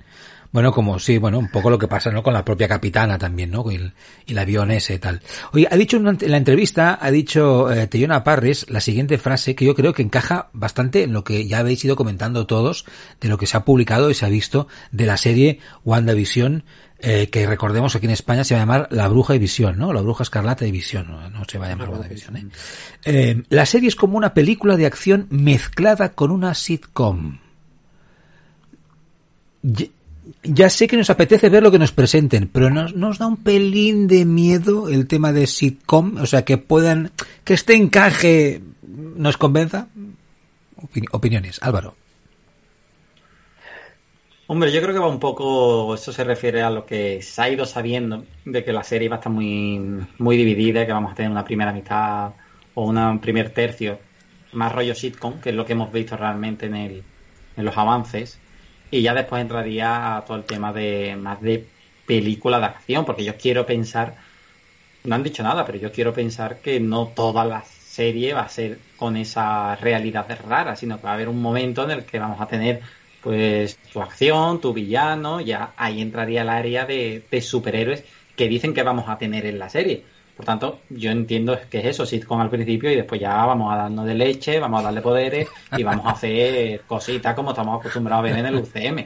[0.52, 2.24] Bueno, como sí, bueno, un poco lo que pasa, ¿no?
[2.24, 3.64] Con la propia capitana también, ¿no?
[3.72, 3.76] Y
[4.28, 5.22] el, avión ese y tal.
[5.52, 9.66] Oye, ha dicho en la entrevista, ha dicho eh, Teyona Parres la siguiente frase que
[9.66, 12.86] yo creo que encaja bastante en lo que ya habéis ido comentando todos
[13.22, 16.64] de lo que se ha publicado y se ha visto de la serie WandaVision,
[17.02, 19.94] eh, que recordemos aquí en España se va a llamar La Bruja y Visión, ¿no?
[19.94, 22.46] La Bruja Escarlata y Visión, no, se va a llamar WandaVision, ¿eh?
[23.06, 23.44] ¿eh?
[23.50, 27.38] La serie es como una película de acción mezclada con una sitcom
[30.44, 33.38] ya sé que nos apetece ver lo que nos presenten, pero nos, nos da un
[33.38, 37.12] pelín de miedo el tema de sitcom, o sea, que puedan,
[37.44, 39.88] que este encaje nos convenza.
[41.12, 41.96] opiniones, Álvaro.
[44.48, 47.50] Hombre, yo creo que va un poco, eso se refiere a lo que se ha
[47.50, 49.80] ido sabiendo, de que la serie va a estar muy,
[50.18, 52.32] muy dividida, que vamos a tener una primera mitad
[52.74, 54.00] o un primer tercio
[54.54, 57.04] más rollo sitcom, que es lo que hemos visto realmente en, el,
[57.58, 58.40] en los avances
[58.92, 61.66] y ya después entraría a todo el tema de más de
[62.06, 64.16] película de acción, porque yo quiero pensar,
[65.04, 68.50] no han dicho nada, pero yo quiero pensar que no toda la serie va a
[68.50, 72.20] ser con esa realidad rara, sino que va a haber un momento en el que
[72.20, 72.82] vamos a tener
[73.22, 78.74] pues tu acción, tu villano, ya ahí entraría el área de, de superhéroes que dicen
[78.74, 80.06] que vamos a tener en la serie.
[80.40, 83.76] Por tanto, yo entiendo que es eso, sitcom al principio y después ya vamos a
[83.76, 88.22] darnos de leche, vamos a darle poderes y vamos a hacer cositas como estamos acostumbrados
[88.22, 89.06] a ver en el UCM.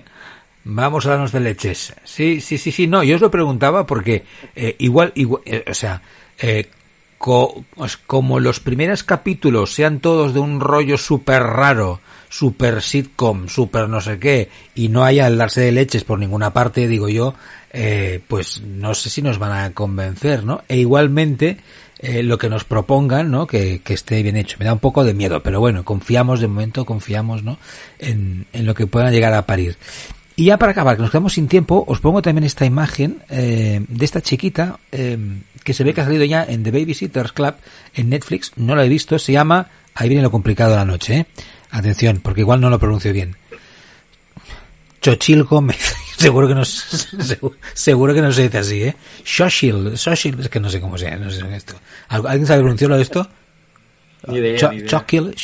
[0.65, 1.95] Vamos a darnos de leches.
[2.03, 2.85] Sí, sí, sí, sí.
[2.85, 4.25] No, yo os lo preguntaba porque
[4.55, 6.03] eh, igual, igual eh, o sea,
[6.37, 6.69] eh,
[7.17, 13.89] pues como los primeros capítulos sean todos de un rollo súper raro, super sitcom, super
[13.89, 17.33] no sé qué, y no haya el darse de leches por ninguna parte, digo yo,
[17.73, 20.63] eh, pues no sé si nos van a convencer, ¿no?
[20.67, 21.57] E igualmente,
[21.99, 23.47] eh, lo que nos propongan, ¿no?
[23.47, 24.57] Que, que, esté bien hecho.
[24.59, 27.57] Me da un poco de miedo, pero bueno, confiamos de momento, confiamos, ¿no?
[27.99, 29.77] En, en lo que puedan llegar a parir.
[30.35, 33.85] Y ya para acabar, que nos quedamos sin tiempo, os pongo también esta imagen eh,
[33.87, 35.17] de esta chiquita eh,
[35.63, 37.55] que se ve que ha salido ya en The Babysitters Club
[37.93, 38.51] en Netflix.
[38.55, 41.25] No la he visto, se llama, ahí viene lo complicado de la noche, ¿eh?
[41.69, 43.35] Atención, porque igual no lo pronuncio bien.
[45.01, 45.95] Chochil Gómez.
[46.23, 48.95] Seguro que no seguro, que no se dice así, ¿eh?
[49.23, 51.75] Xochil, Xochil, es que no sé cómo se no sé esto.
[52.07, 53.27] ¿Alguien sabe pronunciarlo de esto?
[54.27, 55.35] Ni idea, Chochil,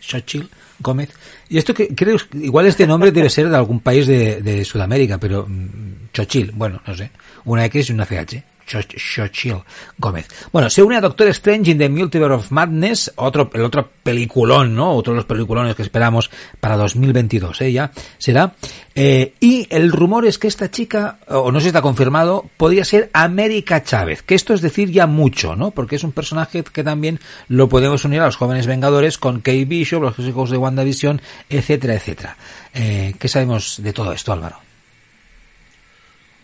[0.00, 0.48] Xochil
[0.80, 1.10] Gómez.
[1.48, 5.18] Y esto que creo, igual este nombre debe ser de algún país de, de Sudamérica,
[5.18, 7.10] pero mm, Chochil, bueno, no sé.
[7.44, 8.42] Una X y una CH.
[8.68, 9.64] Xochitl
[9.98, 10.28] Gómez.
[10.52, 14.74] Bueno, se une a Doctor Strange in the Multiverse of Madness, otro, el otro peliculón,
[14.74, 14.92] ¿no?
[14.92, 17.72] Otro de los peliculones que esperamos para 2022, ¿eh?
[17.72, 18.54] Ya será.
[18.94, 22.84] Eh, y el rumor es que esta chica, o no sé si está confirmado, podría
[22.84, 25.70] ser América Chávez, que esto es decir ya mucho, ¿no?
[25.70, 29.64] Porque es un personaje que también lo podemos unir a los jóvenes Vengadores con Kate
[29.66, 32.36] Bishop, los hijos de WandaVision, etcétera, etcétera.
[32.74, 34.58] Eh, ¿Qué sabemos de todo esto, Álvaro?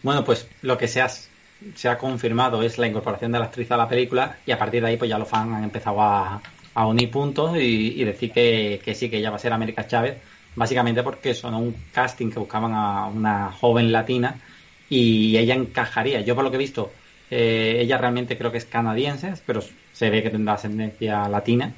[0.03, 1.29] Bueno, pues lo que seas
[1.75, 4.83] se ha confirmado es la incorporación de la actriz a la película y a partir
[4.83, 6.41] de ahí pues ya los fans han empezado a,
[6.87, 10.17] unir puntos y, decir que, sí, que ella va a ser América Chávez,
[10.57, 14.41] básicamente porque son un casting que buscaban a una joven latina
[14.91, 16.23] y ella encajaría.
[16.23, 16.91] Yo por lo que he visto,
[17.31, 21.73] eh, ella realmente creo que es canadiense, pero se ve que tendrá ascendencia latina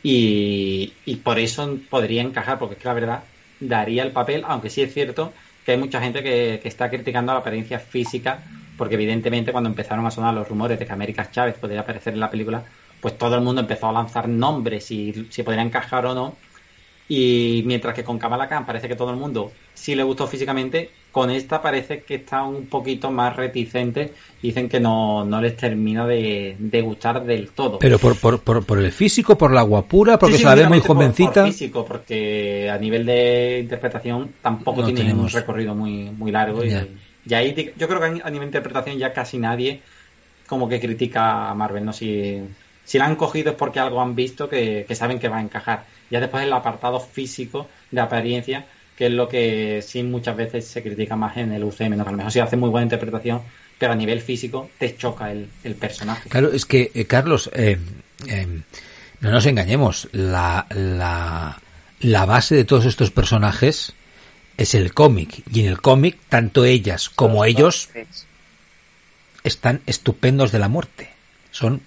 [0.00, 0.92] y,
[1.24, 3.24] por eso podría encajar, porque es que la verdad
[3.58, 5.32] daría el papel, aunque sí es cierto
[5.64, 8.44] que hay mucha gente que, que está criticando la apariencia física
[8.76, 12.20] porque evidentemente cuando empezaron a sonar los rumores de que América Chávez podría aparecer en
[12.20, 12.64] la película,
[13.00, 16.36] pues todo el mundo empezó a lanzar nombres y si podría encajar o no.
[17.08, 20.90] Y mientras que con Kamala Khan parece que todo el mundo sí le gustó físicamente,
[21.12, 24.12] con esta parece que está un poquito más reticente.
[24.42, 27.78] Dicen que no, no les termina de, gustar del todo.
[27.78, 31.44] Pero por, por, por, el físico, por la guapura, porque se la ve muy jovencita.
[31.44, 36.64] Por, físico, porque a nivel de interpretación tampoco tiene un recorrido muy, muy largo.
[36.64, 36.74] Y,
[37.28, 39.82] y ahí yo creo que a nivel de interpretación ya casi nadie
[40.46, 41.92] como que critica a Marvel, ¿no?
[41.92, 42.40] Si,
[42.84, 45.84] si la han cogido es porque algo han visto que, saben que va a encajar.
[46.08, 48.64] Ya después el apartado físico de apariencia,
[48.96, 52.04] que es lo que sí muchas veces se critica más en el UCM, ¿no?
[52.04, 53.42] A lo mejor si hace muy buena interpretación,
[53.76, 56.28] pero a nivel físico te choca el, personaje.
[56.28, 57.76] Claro, es que, eh, Carlos, eh,
[58.28, 58.46] eh,
[59.20, 63.95] no nos engañemos, la, la base de todos estos personajes
[64.56, 65.42] es el cómic.
[65.52, 67.88] Y en el cómic, tanto ellas como ellos
[69.44, 71.10] están estupendos de la muerte.
[71.50, 71.80] Son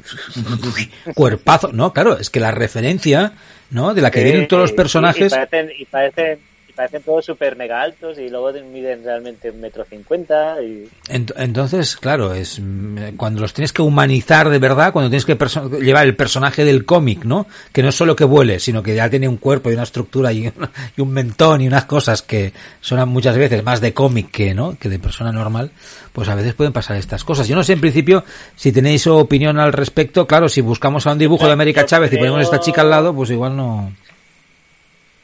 [1.16, 1.94] cuerpazos, ¿no?
[1.94, 3.34] Claro, es que la referencia,
[3.70, 3.94] ¿no?
[3.94, 5.32] De la que vienen todos los personajes.
[5.32, 6.49] y parecen parecen
[7.06, 10.62] todos súper mega altos y luego miden realmente un metro cincuenta.
[10.62, 10.88] Y...
[11.10, 12.62] Entonces, claro, es
[13.18, 15.38] cuando los tienes que humanizar de verdad, cuando tienes que
[15.82, 17.48] llevar el personaje del cómic, ¿no?
[17.74, 20.32] Que no es solo que vuele, sino que ya tiene un cuerpo y una estructura
[20.32, 20.52] y,
[20.96, 24.78] y un mentón y unas cosas que son muchas veces más de cómic que, ¿no?
[24.80, 25.72] Que de persona normal,
[26.14, 27.48] pues a veces pueden pasar estas cosas.
[27.48, 28.24] Yo no sé en principio
[28.56, 30.28] si tenéis opinión al respecto.
[30.28, 32.90] Claro, si buscamos a un dibujo de América Chávez y ponemos a esta chica al
[32.90, 33.92] lado, pues igual no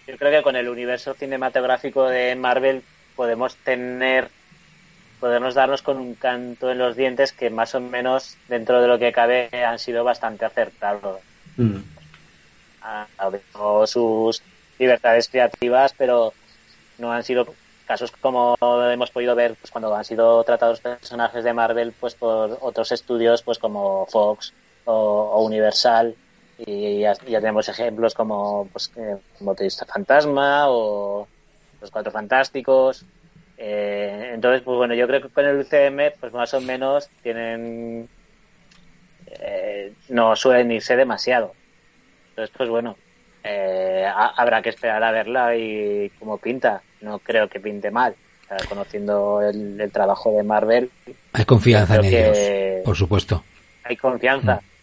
[0.07, 2.83] yo creo que con el universo cinematográfico de Marvel
[3.15, 4.29] podemos tener
[5.19, 8.99] podemos darnos con un canto en los dientes que más o menos dentro de lo
[8.99, 11.21] que cabe han sido bastante acertados.
[11.57, 11.77] Mm.
[13.87, 14.41] sus
[14.77, 16.33] libertades creativas, pero
[16.97, 17.47] no han sido
[17.87, 18.57] casos como
[18.91, 23.43] hemos podido ver pues cuando han sido tratados personajes de Marvel pues por otros estudios
[23.43, 24.53] pues como Fox
[24.85, 26.15] o Universal
[26.57, 31.27] y ya, tenemos ejemplos como pues, eh, Motorista Fantasma o
[31.81, 33.05] Los Cuatro Fantásticos.
[33.57, 38.07] Eh, entonces, pues bueno, yo creo que con el UCM, pues más o menos tienen.
[39.27, 41.53] Eh, no suelen irse demasiado.
[42.29, 42.95] Entonces, pues bueno,
[43.43, 46.81] eh, habrá que esperar a verla y cómo pinta.
[47.01, 48.15] No creo que pinte mal.
[48.69, 50.89] conociendo el, trabajo de Marvel.
[51.33, 52.37] Hay confianza en ellos,
[52.85, 53.43] por supuesto.
[53.83, 54.55] Hay confianza.
[54.55, 54.74] Mm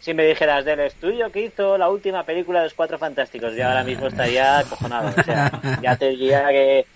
[0.00, 3.66] si, me dijeras del estudio que hizo la última película de los Cuatro Fantásticos, yo
[3.66, 5.12] ahora mismo estaría acojonado.
[5.16, 6.86] O sea, ya te diría que...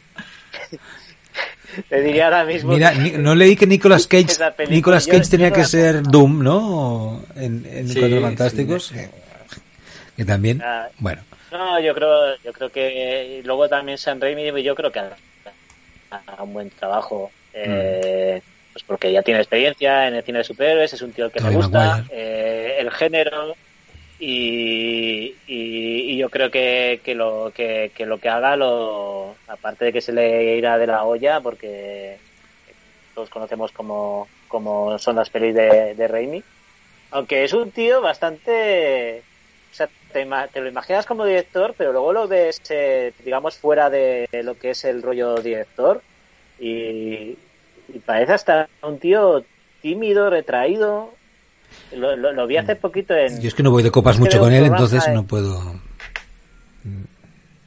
[1.88, 2.72] te diría ahora mismo...
[2.72, 7.24] Mira, no leí que Nicolas Cage, Nicolas Cage tenía que ser Doom, ¿no?
[7.36, 8.92] En, en Cuatro Fantásticos.
[10.16, 11.22] Que también, ah, bueno.
[11.50, 16.52] No, yo creo, yo creo que luego también San Raimi, yo creo que ha, un
[16.52, 17.30] buen trabajo.
[17.52, 21.30] Eh, mm pues porque ya tiene experiencia en el cine de superhéroes, es un tío
[21.30, 23.54] que me gusta, eh, el género
[24.18, 29.92] y, y, yo creo que, que lo que, que, lo que haga, lo aparte de
[29.92, 32.18] que se le irá de la olla, porque
[33.14, 36.42] todos conocemos como, como son las pelis de, de Raimi,
[37.10, 39.22] aunque es un tío bastante...
[39.72, 43.90] O sea, te, te, lo imaginas como director, pero luego lo ves, eh, digamos, fuera
[43.90, 46.02] de lo que es el rollo director
[46.60, 47.36] y,
[47.92, 49.44] y parece hasta un tío
[49.80, 51.12] tímido, retraído.
[51.96, 53.40] Lo, lo, vi hace poquito en...
[53.40, 55.60] Yo es que no voy de copas mucho con él, entonces no puedo...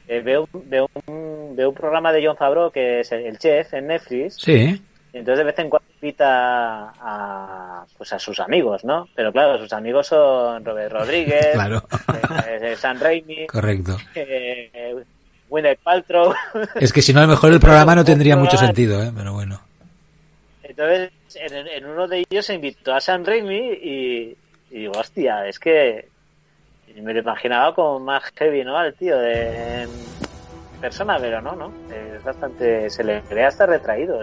[0.08, 3.88] Eh, veo, veo, un, veo un programa de John Favreau que es el chef en
[3.88, 4.36] Netflix.
[4.36, 4.80] Sí.
[5.12, 9.08] Entonces de vez en cuando invita a, pues a sus amigos, ¿no?
[9.16, 11.82] Pero claro, sus amigos son Robert Rodríguez, claro.
[12.46, 13.96] eh, eh San Raimi, correcto,
[15.48, 16.34] Winnet Paltrow.
[16.74, 19.10] Es que si no, a lo mejor el programa no tendría mucho sentido, ¿eh?
[19.16, 19.65] Pero bueno.
[20.76, 24.36] Entonces, en, uno de ellos se invitó a San Raimi y,
[24.70, 26.08] digo, hostia, es que
[27.00, 28.76] me lo imaginaba como más heavy, ¿no?
[28.76, 29.88] Al tío de
[30.80, 31.72] persona, pero no, ¿no?
[31.90, 34.20] Es bastante, se le crea hasta retraído.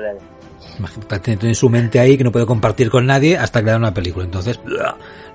[1.21, 4.25] Tiene su mente ahí que no puede compartir con nadie hasta crear una película.
[4.25, 4.59] Entonces,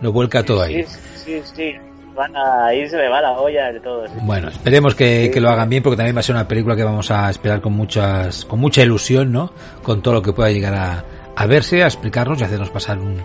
[0.01, 0.85] lo vuelca todo ahí.
[0.85, 1.75] Sí, sí, sí.
[2.19, 4.05] Van a ir, se le va la olla de todo.
[4.23, 6.83] Bueno, esperemos que, que, lo hagan bien porque también va a ser una película que
[6.83, 9.53] vamos a esperar con muchas, con mucha ilusión, ¿no?
[9.85, 11.05] Con todo lo que pueda llegar a,
[11.37, 13.23] a verse, a explicarnos y hacernos pasar un,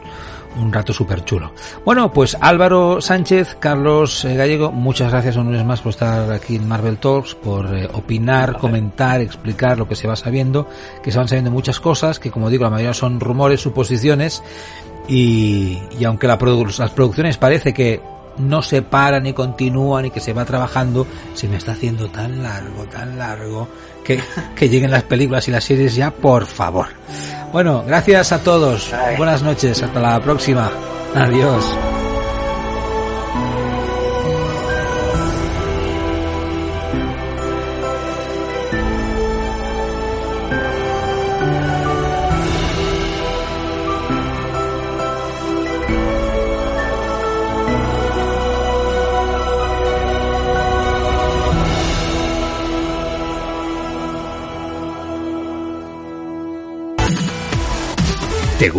[0.57, 1.51] un rato súper chulo.
[1.85, 6.55] Bueno, pues Álvaro Sánchez, Carlos eh, Gallego, muchas gracias una vez más por estar aquí
[6.55, 10.67] en Marvel Talks, por eh, opinar, comentar, explicar lo que se va sabiendo,
[11.01, 14.43] que se van sabiendo muchas cosas, que como digo, la mayoría son rumores, suposiciones,
[15.07, 20.19] y, y aunque la las producciones parece que no se para ni continúa ni que
[20.19, 23.67] se va trabajando, se me está haciendo tan largo, tan largo,
[24.03, 24.21] que,
[24.55, 26.88] que lleguen las películas y las series ya, por favor.
[27.51, 28.91] Bueno, gracias a todos.
[29.17, 29.81] Buenas noches.
[29.84, 30.71] Hasta la próxima.
[31.15, 31.63] Adiós.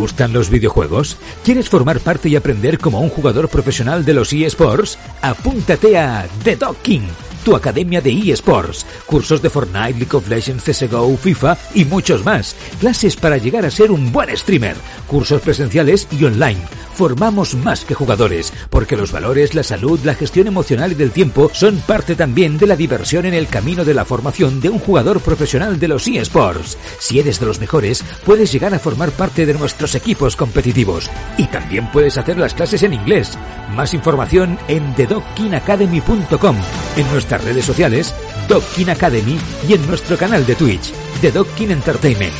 [0.04, 1.16] Gustan los videojuegos?
[1.44, 4.98] ¿Quieres formar parte y aprender como un jugador profesional de los eSports?
[5.22, 7.08] Apúntate a The Docking
[7.44, 12.56] tu academia de eSports, cursos de Fortnite, League of Legends, CSGO, FIFA y muchos más,
[12.80, 14.76] clases para llegar a ser un buen streamer,
[15.06, 16.60] cursos presenciales y online.
[16.94, 21.50] Formamos más que jugadores, porque los valores, la salud, la gestión emocional y del tiempo
[21.52, 25.20] son parte también de la diversión en el camino de la formación de un jugador
[25.20, 26.78] profesional de los eSports.
[27.00, 31.10] Si eres de los mejores, puedes llegar a formar parte de nuestros equipos competitivos.
[31.36, 33.36] Y también puedes hacer las clases en inglés.
[33.74, 36.56] Más información en thedockinacademy.com,
[36.96, 37.06] en
[37.42, 38.14] redes sociales,
[38.48, 42.34] Dockin Academy y en nuestro canal de Twitch, The Dockin Entertainment.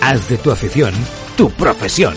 [0.00, 0.94] Haz de tu afición
[1.38, 2.14] tu profesión.